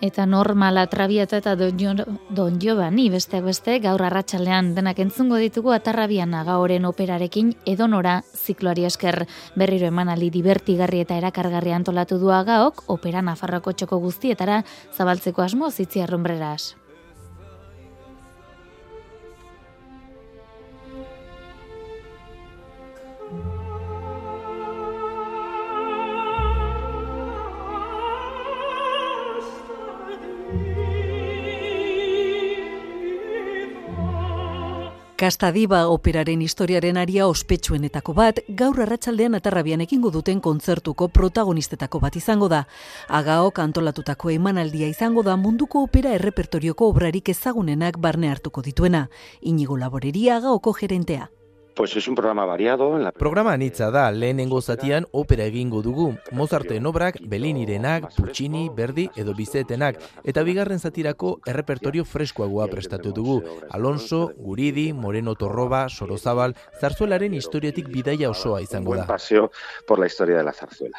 Eta 0.00 0.24
normala 0.24 0.86
trabiata 0.88 1.36
eta 1.42 1.52
don 1.56 2.58
Giovanni 2.58 3.10
beste 3.12 3.42
beste 3.44 3.76
gaur 3.84 4.00
arratsalean 4.02 4.72
denak 4.74 4.98
entzungo 5.04 5.36
ditugu 5.36 5.74
atarrabian 5.76 6.32
agaoren 6.34 6.88
operarekin 6.88 7.52
edonora 7.68 8.22
zikloari 8.34 8.88
esker. 8.88 9.26
Berriro 9.60 9.92
emanali 9.92 10.30
divertigarri 10.32 11.04
eta 11.04 11.20
erakargarri 11.20 11.76
antolatu 11.76 12.18
du 12.18 12.32
agaok 12.32 12.84
opera 12.88 13.20
Nafarroko 13.20 13.76
txoko 13.76 14.00
guztietara 14.00 14.62
zabaltzeko 14.96 15.42
asmo 15.42 15.70
zitzi 15.70 16.00
Kastadiba 35.20 35.82
operaren 35.92 36.40
historiaren 36.40 36.96
aria 36.96 37.26
ospetsuenetako 37.28 38.14
bat, 38.16 38.38
gaur 38.56 38.78
arratsaldean 38.80 39.34
atarrabian 39.36 39.82
ekingo 39.84 40.08
duten 40.14 40.38
kontzertuko 40.40 41.10
protagonistetako 41.12 41.98
bat 42.00 42.14
izango 42.16 42.48
da. 42.48 42.62
Agaok 43.18 43.60
antolatutako 43.60 44.30
emanaldia 44.32 44.88
izango 44.88 45.20
da 45.26 45.34
munduko 45.36 45.82
opera 45.84 46.14
errepertorioko 46.16 46.88
obrarik 46.94 47.28
ezagunenak 47.34 47.98
barne 48.00 48.30
hartuko 48.32 48.64
dituena. 48.64 49.02
Inigo 49.42 49.76
laboreria 49.76 50.38
agaoko 50.40 50.72
gerentea. 50.80 51.28
Pues 51.74 51.96
es 51.96 52.08
un 52.08 52.14
programa 52.14 52.44
variado. 52.44 52.96
En 52.96 53.04
la... 53.04 53.12
Programa 53.12 53.52
anitza 53.52 53.90
da, 53.90 54.10
lehenengo 54.10 54.60
zatian 54.60 55.06
opera 55.12 55.44
egingo 55.44 55.82
dugu. 55.82 56.16
Mozarten 56.32 56.86
obrak, 56.86 57.18
Belinirenak, 57.22 58.14
Puccini, 58.16 58.68
Berdi 58.68 59.08
edo 59.16 59.34
Bizetenak, 59.34 60.00
eta 60.24 60.42
bigarren 60.42 60.78
zatirako 60.78 61.40
errepertorio 61.46 62.04
freskoagoa 62.04 62.66
prestatu 62.68 63.12
dugu. 63.12 63.42
Alonso, 63.70 64.32
Guridi, 64.36 64.92
Moreno 64.92 65.34
Torroba, 65.34 65.88
Sorozabal, 65.88 66.56
Zarzuelaren 66.80 67.34
historiatik 67.34 67.88
bidaia 67.88 68.30
osoa 68.30 68.60
izango 68.60 68.96
da. 68.96 69.02
Un 69.02 69.08
paseo 69.08 69.50
por 69.86 69.98
la 69.98 70.06
historia 70.06 70.36
de 70.36 70.44
la 70.44 70.52
zarzuela. 70.52 70.98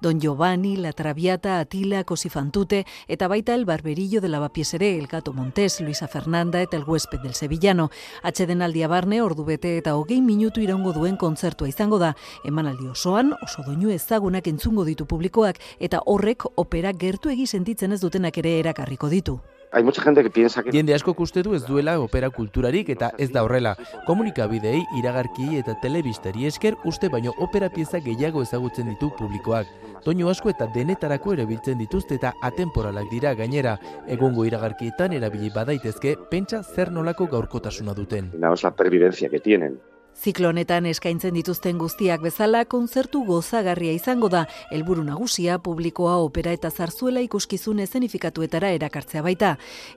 Don 0.00 0.20
Giovanni, 0.20 0.76
La 0.76 0.92
Traviata, 0.92 1.58
Atila, 1.58 2.04
Cosifantute, 2.04 2.86
eta 3.08 3.26
baita 3.26 3.54
el 3.54 3.64
barberillo 3.64 4.20
de 4.20 4.28
lavapiesere, 4.28 4.96
el 4.96 5.08
gato 5.08 5.32
Montes, 5.32 5.80
Luisa 5.80 6.06
Fernanda 6.06 6.62
eta 6.62 6.76
el 6.76 6.84
huésped 6.84 7.20
del 7.20 7.34
Sevillano. 7.34 7.90
Atxeden 8.22 8.62
aldia 8.62 8.86
barne, 8.86 9.20
ordu 9.22 9.44
bete 9.44 9.76
eta 9.76 9.96
hogei 9.96 10.20
minutu 10.22 10.60
iraungo 10.60 10.92
duen 10.92 11.16
kontzertua 11.16 11.68
izango 11.68 11.98
da. 11.98 12.14
Emanaldi 12.44 12.86
osoan, 12.86 13.34
oso 13.42 13.66
doinu 13.66 13.90
ezagunak 13.90 14.46
entzungo 14.46 14.84
ditu 14.84 15.06
publikoak, 15.06 15.58
eta 15.80 16.02
horrek 16.06 16.46
opera 16.54 16.92
gertu 16.92 17.30
egi 17.34 17.46
sentitzen 17.46 17.92
ez 17.92 18.00
dutenak 18.00 18.38
ere 18.38 18.58
erakarriko 18.60 19.08
ditu. 19.08 19.40
Hay 19.70 19.84
mucha 19.84 20.00
gente 20.02 20.22
que 20.22 20.30
piensa 20.30 20.62
que 20.62 20.72
Jende 20.72 20.94
asko 20.94 21.14
uste 21.18 21.42
du 21.42 21.54
ez 21.54 21.66
duela 21.66 22.00
opera 22.00 22.30
kulturarik 22.30 22.88
eta 22.88 23.12
ez 23.18 23.30
da 23.32 23.42
horrela. 23.42 23.76
Komunikabidei, 24.06 24.80
iragarki 24.96 25.58
eta 25.58 25.74
telebistari 25.82 26.46
esker 26.46 26.76
uste 26.84 27.08
baino 27.08 27.34
opera 27.38 27.68
pieza 27.68 28.00
gehiago 28.00 28.42
ezagutzen 28.42 28.88
ditu 28.88 29.10
publikoak. 29.18 29.66
Toño 30.04 30.30
asko 30.30 30.48
eta 30.48 30.70
denetarako 30.74 31.34
erabiltzen 31.34 31.78
dituzte 31.78 32.14
eta 32.14 32.32
atemporalak 32.42 33.10
dira 33.10 33.34
gainera. 33.34 33.78
Egungo 34.06 34.46
iragarkietan 34.48 35.12
erabili 35.12 35.50
badaitezke 35.54 36.16
pentsa 36.30 36.62
zer 36.62 36.90
nolako 36.92 37.26
gaurkotasuna 37.26 37.94
duten. 37.94 38.32
La 38.38 38.54
pervivencia 38.70 39.28
que 39.28 39.40
tienen. 39.40 39.78
Ziklonetan 40.18 40.86
eskaintzen 40.90 41.36
dituzten 41.36 41.76
guztiak 41.78 42.24
bezala 42.24 42.64
kontzertu 42.66 43.20
gozagarria 43.22 43.92
izango 43.94 44.26
da, 44.32 44.40
helburu 44.74 45.04
nagusia 45.06 45.60
publikoa 45.62 46.16
opera 46.24 46.50
eta 46.56 46.72
zarzuela 46.74 47.22
ikuskizun 47.22 47.78
ezenifikatuetara 47.84 48.72
erakartzea 48.74 49.22
baita. 49.22 49.52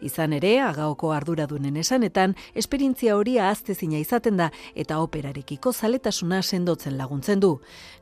Izan 0.05 0.35
ere, 0.37 0.51
agaoko 0.61 1.09
arduradunen 1.15 1.79
esanetan, 1.81 2.35
esperientzia 2.53 3.15
hori 3.17 3.39
ahaztezina 3.41 3.97
izaten 3.97 4.37
da 4.37 4.51
eta 4.75 4.99
operarekiko 5.01 5.73
zaletasuna 5.73 6.43
sendotzen 6.43 6.99
laguntzen 6.99 7.41
du. 7.41 7.55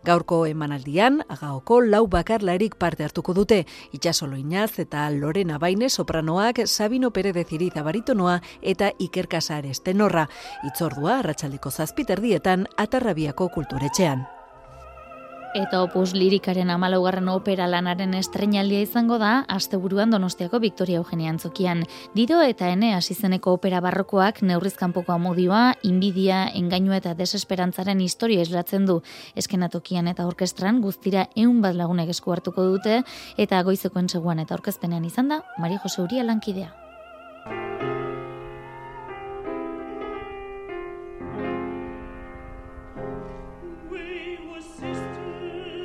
Gaurko 0.03 0.41
emanaldian, 0.49 1.21
agaoko 1.29 1.79
lau 1.79 2.03
bakarlarik 2.12 2.75
parte 2.75 3.08
hartuko 3.08 3.34
dute, 3.34 3.62
itxasolo 3.95 4.36
inaz 4.36 4.73
eta 4.84 5.05
Lorena 5.15 5.58
Baine 5.58 5.88
sopranoak, 5.89 6.65
Sabino 6.67 7.12
Pere 7.12 7.32
de 7.32 7.45
baritonoa 7.82 8.41
eta 8.62 8.91
Iker 8.99 9.29
Casares 9.29 9.79
tenorra. 9.84 10.27
Itzordua, 10.67 11.19
arratsaldeko 11.19 11.71
zazpit 11.71 12.09
erdietan 12.10 12.67
atarrabiako 12.78 13.50
kulturetxean. 13.56 14.28
Eta 15.58 15.80
opus 15.82 16.12
lirikaren 16.13 16.69
amalaugarren 16.69 17.26
opera 17.34 17.65
lanaren 17.65 18.13
estrenaldia 18.13 18.84
izango 18.86 19.17
da, 19.17 19.45
asteburuan 19.50 20.12
donostiako 20.13 20.60
Victoria 20.62 21.00
Eugenia 21.02 21.32
Antzokian. 21.32 21.82
Dido 22.13 22.38
eta 22.45 22.67
ene 22.69 22.91
izeneko 23.00 23.56
opera 23.58 23.80
barrokoak 23.82 24.43
neurrizkanpoko 24.43 25.12
amodioa, 25.12 25.74
inbidia, 25.82 26.52
engainua 26.54 26.98
eta 27.02 27.15
desesperantzaren 27.15 28.00
historia 28.00 28.45
islatzen 28.45 28.86
du. 28.86 29.02
Eskenatokian 29.36 30.08
eta 30.08 30.28
orkestran 30.28 30.82
guztira 30.82 31.26
eun 31.36 31.62
bat 31.62 31.74
lagunek 31.74 32.10
esku 32.10 32.32
hartuko 32.32 32.63
dute, 32.63 33.02
eta 33.38 33.63
goizeko 33.63 33.98
entseguan 34.00 34.39
eta 34.45 34.54
orkezpenean 34.54 35.06
izan 35.06 35.30
da, 35.30 35.41
Mari 35.58 35.82
Jose 35.82 36.04
Uria 36.04 36.24
lankidea. 36.24 36.69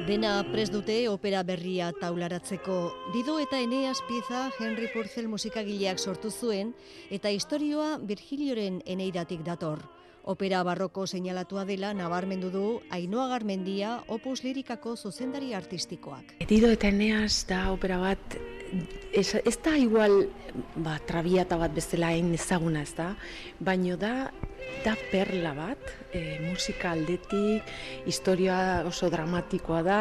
Dena 0.04 0.42
pres 0.52 0.66
dute 0.68 0.98
opera 1.08 1.38
berria 1.48 1.86
taularatzeko. 1.96 2.74
Dido 3.14 3.38
eta 3.40 3.56
Eneas 3.56 4.02
pieza 4.04 4.50
Henry 4.60 4.90
Purcell 4.92 5.30
musikagileak 5.32 5.96
sortu 5.96 6.28
zuen 6.28 6.74
eta 7.08 7.32
historioa 7.32 7.96
Virgilioren 8.04 8.82
eneiratik 8.84 9.40
dator. 9.46 9.80
Opera 10.28 10.60
barroko 10.68 11.06
seinalatua 11.06 11.64
dela 11.64 11.94
nabarmendu 11.96 12.50
du 12.52 12.66
Ainoa 12.92 13.30
Garmendia 13.32 13.94
opus 14.12 14.42
lirikako 14.44 14.92
zuzendari 14.96 15.54
artistikoak. 15.56 16.36
Dido 16.52 16.68
eta 16.68 16.92
Eneas 16.92 17.46
da 17.48 17.70
opera 17.72 17.96
bat 18.04 18.36
ez, 19.16 19.30
ez 19.40 19.56
da 19.64 19.72
igual 19.80 20.26
ba, 20.76 20.98
trabiata 21.08 21.56
bat 21.56 21.72
bezala 21.72 22.12
hain 22.12 22.28
ezaguna 22.36 22.84
ez 22.84 22.92
da, 22.92 23.14
baino 23.56 23.96
da 23.96 24.28
da 24.84 24.94
perla 25.10 25.54
bat, 25.56 25.90
e, 26.12 26.38
musika 26.44 26.92
aldetik, 26.92 27.72
historia 28.06 28.84
oso 28.86 29.08
dramatikoa 29.10 29.82
da, 29.82 30.00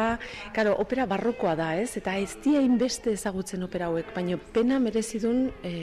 Karo, 0.54 0.76
opera 0.78 1.06
barrokoa 1.06 1.56
da, 1.56 1.72
ez? 1.80 1.96
Eta 1.96 2.16
ez 2.20 2.36
dia 2.44 2.60
inbeste 2.60 3.14
ezagutzen 3.16 3.64
opera 3.64 3.88
hauek, 3.90 4.14
baina 4.14 4.38
pena 4.54 4.78
merezidun 4.78 5.48
e, 5.62 5.76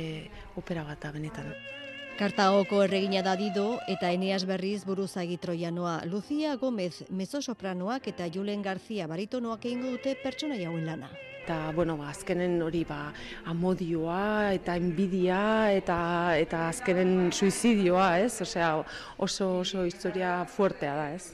opera 0.56 0.86
bat 0.88 1.02
da 1.02 1.12
benetan. 1.12 1.54
Kartagoko 2.22 2.84
erregina 2.86 3.24
da 3.26 3.32
dido 3.34 3.80
eta 3.90 4.12
Eneas 4.14 4.44
Berriz 4.46 4.84
buruzagi 4.86 5.40
troianoa. 5.42 6.04
Lucia 6.06 6.52
Gomez 6.62 7.08
mezzosopranoak 7.10 8.12
eta 8.12 8.28
Julen 8.30 8.62
Garzia 8.62 9.08
baritonoak 9.10 9.64
egin 9.66 9.82
dute 9.88 10.14
pertsona 10.22 10.60
jauen 10.60 10.86
lana 10.86 11.10
eta 11.42 11.72
bueno, 11.74 11.96
ba, 11.98 12.12
azkenen 12.14 12.60
hori 12.62 12.84
ba, 12.86 13.00
amodioa 13.50 14.54
eta 14.54 14.76
enbidia 14.78 15.40
eta 15.74 15.98
eta 16.38 16.68
azkenen 16.68 17.32
suizidioa, 17.34 18.20
ez? 18.22 18.36
Osea, 18.46 18.70
oso 19.18 19.48
oso 19.64 19.88
historia 19.90 20.44
fuertea 20.46 20.94
da, 21.00 21.08
ez? 21.16 21.34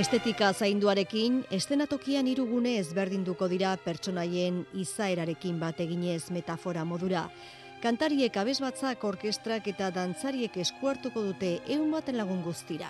Estetika 0.00 0.54
zainduarekin, 0.54 1.42
estenatokian 1.52 2.26
irugune 2.32 2.78
ezberdinduko 2.80 3.52
dira 3.52 3.76
pertsonaien 3.84 4.64
izaerarekin 4.72 5.60
bat 5.60 5.84
eginez 5.84 6.30
metafora 6.32 6.88
modura. 6.88 7.28
Kantariek 7.82 8.36
abesbatzak 8.40 9.02
orkestrak 9.04 9.66
eta 9.68 9.90
dantzariek 9.92 10.56
eskuartuko 10.62 11.26
dute 11.26 11.58
eun 11.74 11.90
baten 11.92 12.16
lagun 12.16 12.40
guztira. 12.46 12.88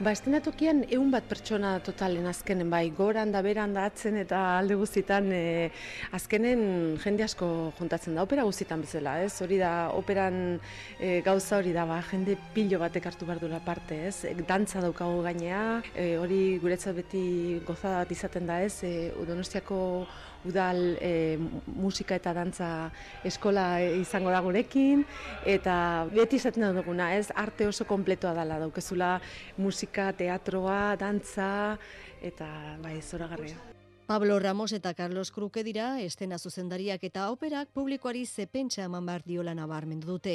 Ba, 0.00 0.14
estenatokian 0.16 0.80
egun 0.88 1.10
bat 1.12 1.26
pertsona 1.28 1.74
totalen 1.84 2.24
azkenen, 2.26 2.70
bai, 2.72 2.86
goran 2.96 3.30
da 3.30 3.42
beran 3.44 3.74
da 3.76 3.84
atzen 3.90 4.16
eta 4.16 4.38
alde 4.56 4.78
guztitan 4.80 5.28
e, 5.36 5.68
azkenen 6.16 6.96
jende 7.02 7.26
asko 7.26 7.46
juntatzen 7.76 8.16
da, 8.16 8.24
opera 8.24 8.46
guztitan 8.48 8.80
bezala, 8.82 9.18
ez? 9.22 9.34
Hori 9.44 9.60
da, 9.60 9.92
operan 9.94 10.40
e, 10.98 11.20
gauza 11.26 11.60
hori 11.60 11.76
da, 11.76 11.84
ba, 11.86 12.00
jende 12.08 12.38
pilo 12.56 12.80
batek 12.80 13.10
hartu 13.12 13.28
behar 13.28 13.44
duela 13.44 13.60
parte, 13.62 14.00
ez? 14.08 14.24
E, 14.24 14.32
dantza 14.48 14.80
daukago 14.80 15.20
gainea, 15.28 15.62
e, 15.92 16.16
hori 16.18 16.42
guretzat 16.64 16.96
beti 16.98 17.24
gozadat 17.68 18.16
izaten 18.16 18.48
da, 18.48 18.62
ez? 18.64 18.80
E, 18.88 19.12
Udonostiako 19.22 19.82
udal 20.48 20.96
e, 21.00 21.38
musika 21.66 22.16
eta 22.18 22.32
dantza 22.36 22.68
eskola 23.24 23.80
izango 23.80 24.30
da 24.34 24.40
gurekin 24.44 25.04
eta 25.46 26.06
beti 26.12 26.40
izaten 26.40 26.70
duguna, 26.76 27.12
ez? 27.16 27.30
Arte 27.34 27.68
oso 27.68 27.86
konpletoa 27.88 28.34
dela 28.36 28.58
daukezula 28.62 29.18
musika, 29.58 30.12
teatroa, 30.12 30.96
dantza 31.00 31.78
eta 32.22 32.48
bai, 32.82 33.00
zoragarria. 33.02 33.71
Pablo 34.12 34.38
Ramos 34.38 34.72
eta 34.72 34.92
Carlos 34.92 35.30
Kruke 35.32 35.64
dira 35.64 35.98
estena 36.04 36.36
zuzendariak 36.36 37.00
eta 37.08 37.30
operak 37.32 37.70
publikoari 37.72 38.26
zepentsa 38.26 38.82
eman 38.84 39.06
behar 39.08 39.22
diola 39.24 39.54
nabarmendu 39.56 40.10
dute. 40.10 40.34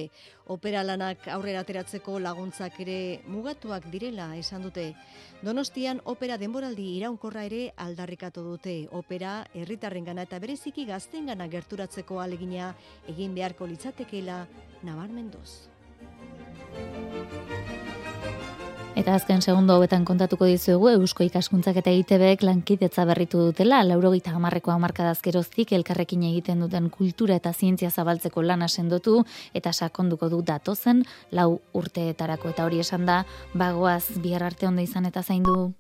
Opera 0.50 0.82
lanak 0.82 1.28
aurrera 1.30 1.62
ateratzeko 1.62 2.16
laguntzak 2.18 2.80
ere 2.82 3.22
mugatuak 3.30 3.86
direla 3.94 4.32
esan 4.36 4.66
dute. 4.66 4.88
Donostian 5.46 6.02
opera 6.06 6.40
denboraldi 6.42 6.88
iraunkorra 6.96 7.46
ere 7.46 7.62
aldarrikatu 7.86 8.42
dute. 8.50 8.76
Opera 8.90 9.44
herritarren 9.54 10.10
gana 10.10 10.26
eta 10.26 10.42
bereziki 10.42 10.90
gazten 10.90 11.30
gana 11.30 11.46
gerturatzeko 11.46 12.18
alegina 12.26 12.74
egin 13.13 13.38
beharko 13.38 13.70
litzatekela 13.70 14.48
nabarmenduz. 14.82 15.70
Eta 18.98 19.14
azken 19.14 19.44
segundo 19.46 19.76
hobetan 19.78 20.06
kontatuko 20.10 20.48
dizuegu 20.50 20.88
Eusko 20.90 21.22
ikaskuntzak 21.28 21.78
eta 21.84 21.92
ITBek 21.94 22.42
lankidetza 22.48 23.06
berritu 23.06 23.44
dutela, 23.46 23.84
laurogeita 23.86 24.34
hamarreko 24.34 24.74
hamarkadaz 24.74 25.20
geroztik 25.22 25.76
elkarrekin 25.78 26.26
egiten 26.32 26.66
duten 26.66 26.90
kultura 26.90 27.38
eta 27.38 27.54
zientzia 27.54 27.92
zabaltzeko 27.94 28.42
lana 28.42 28.66
sendotu 28.68 29.20
eta 29.54 29.70
sakonduko 29.70 30.34
du 30.34 30.42
datozen 30.42 31.06
lau 31.30 31.60
urteetarako 31.78 32.56
eta 32.56 32.66
hori 32.66 32.82
esan 32.82 33.06
da, 33.06 33.24
bagoaz 33.54 34.18
bihar 34.18 34.50
arte 34.50 34.66
onda 34.66 34.82
izan 34.82 35.06
eta 35.06 35.22
zaindu. 35.22 35.76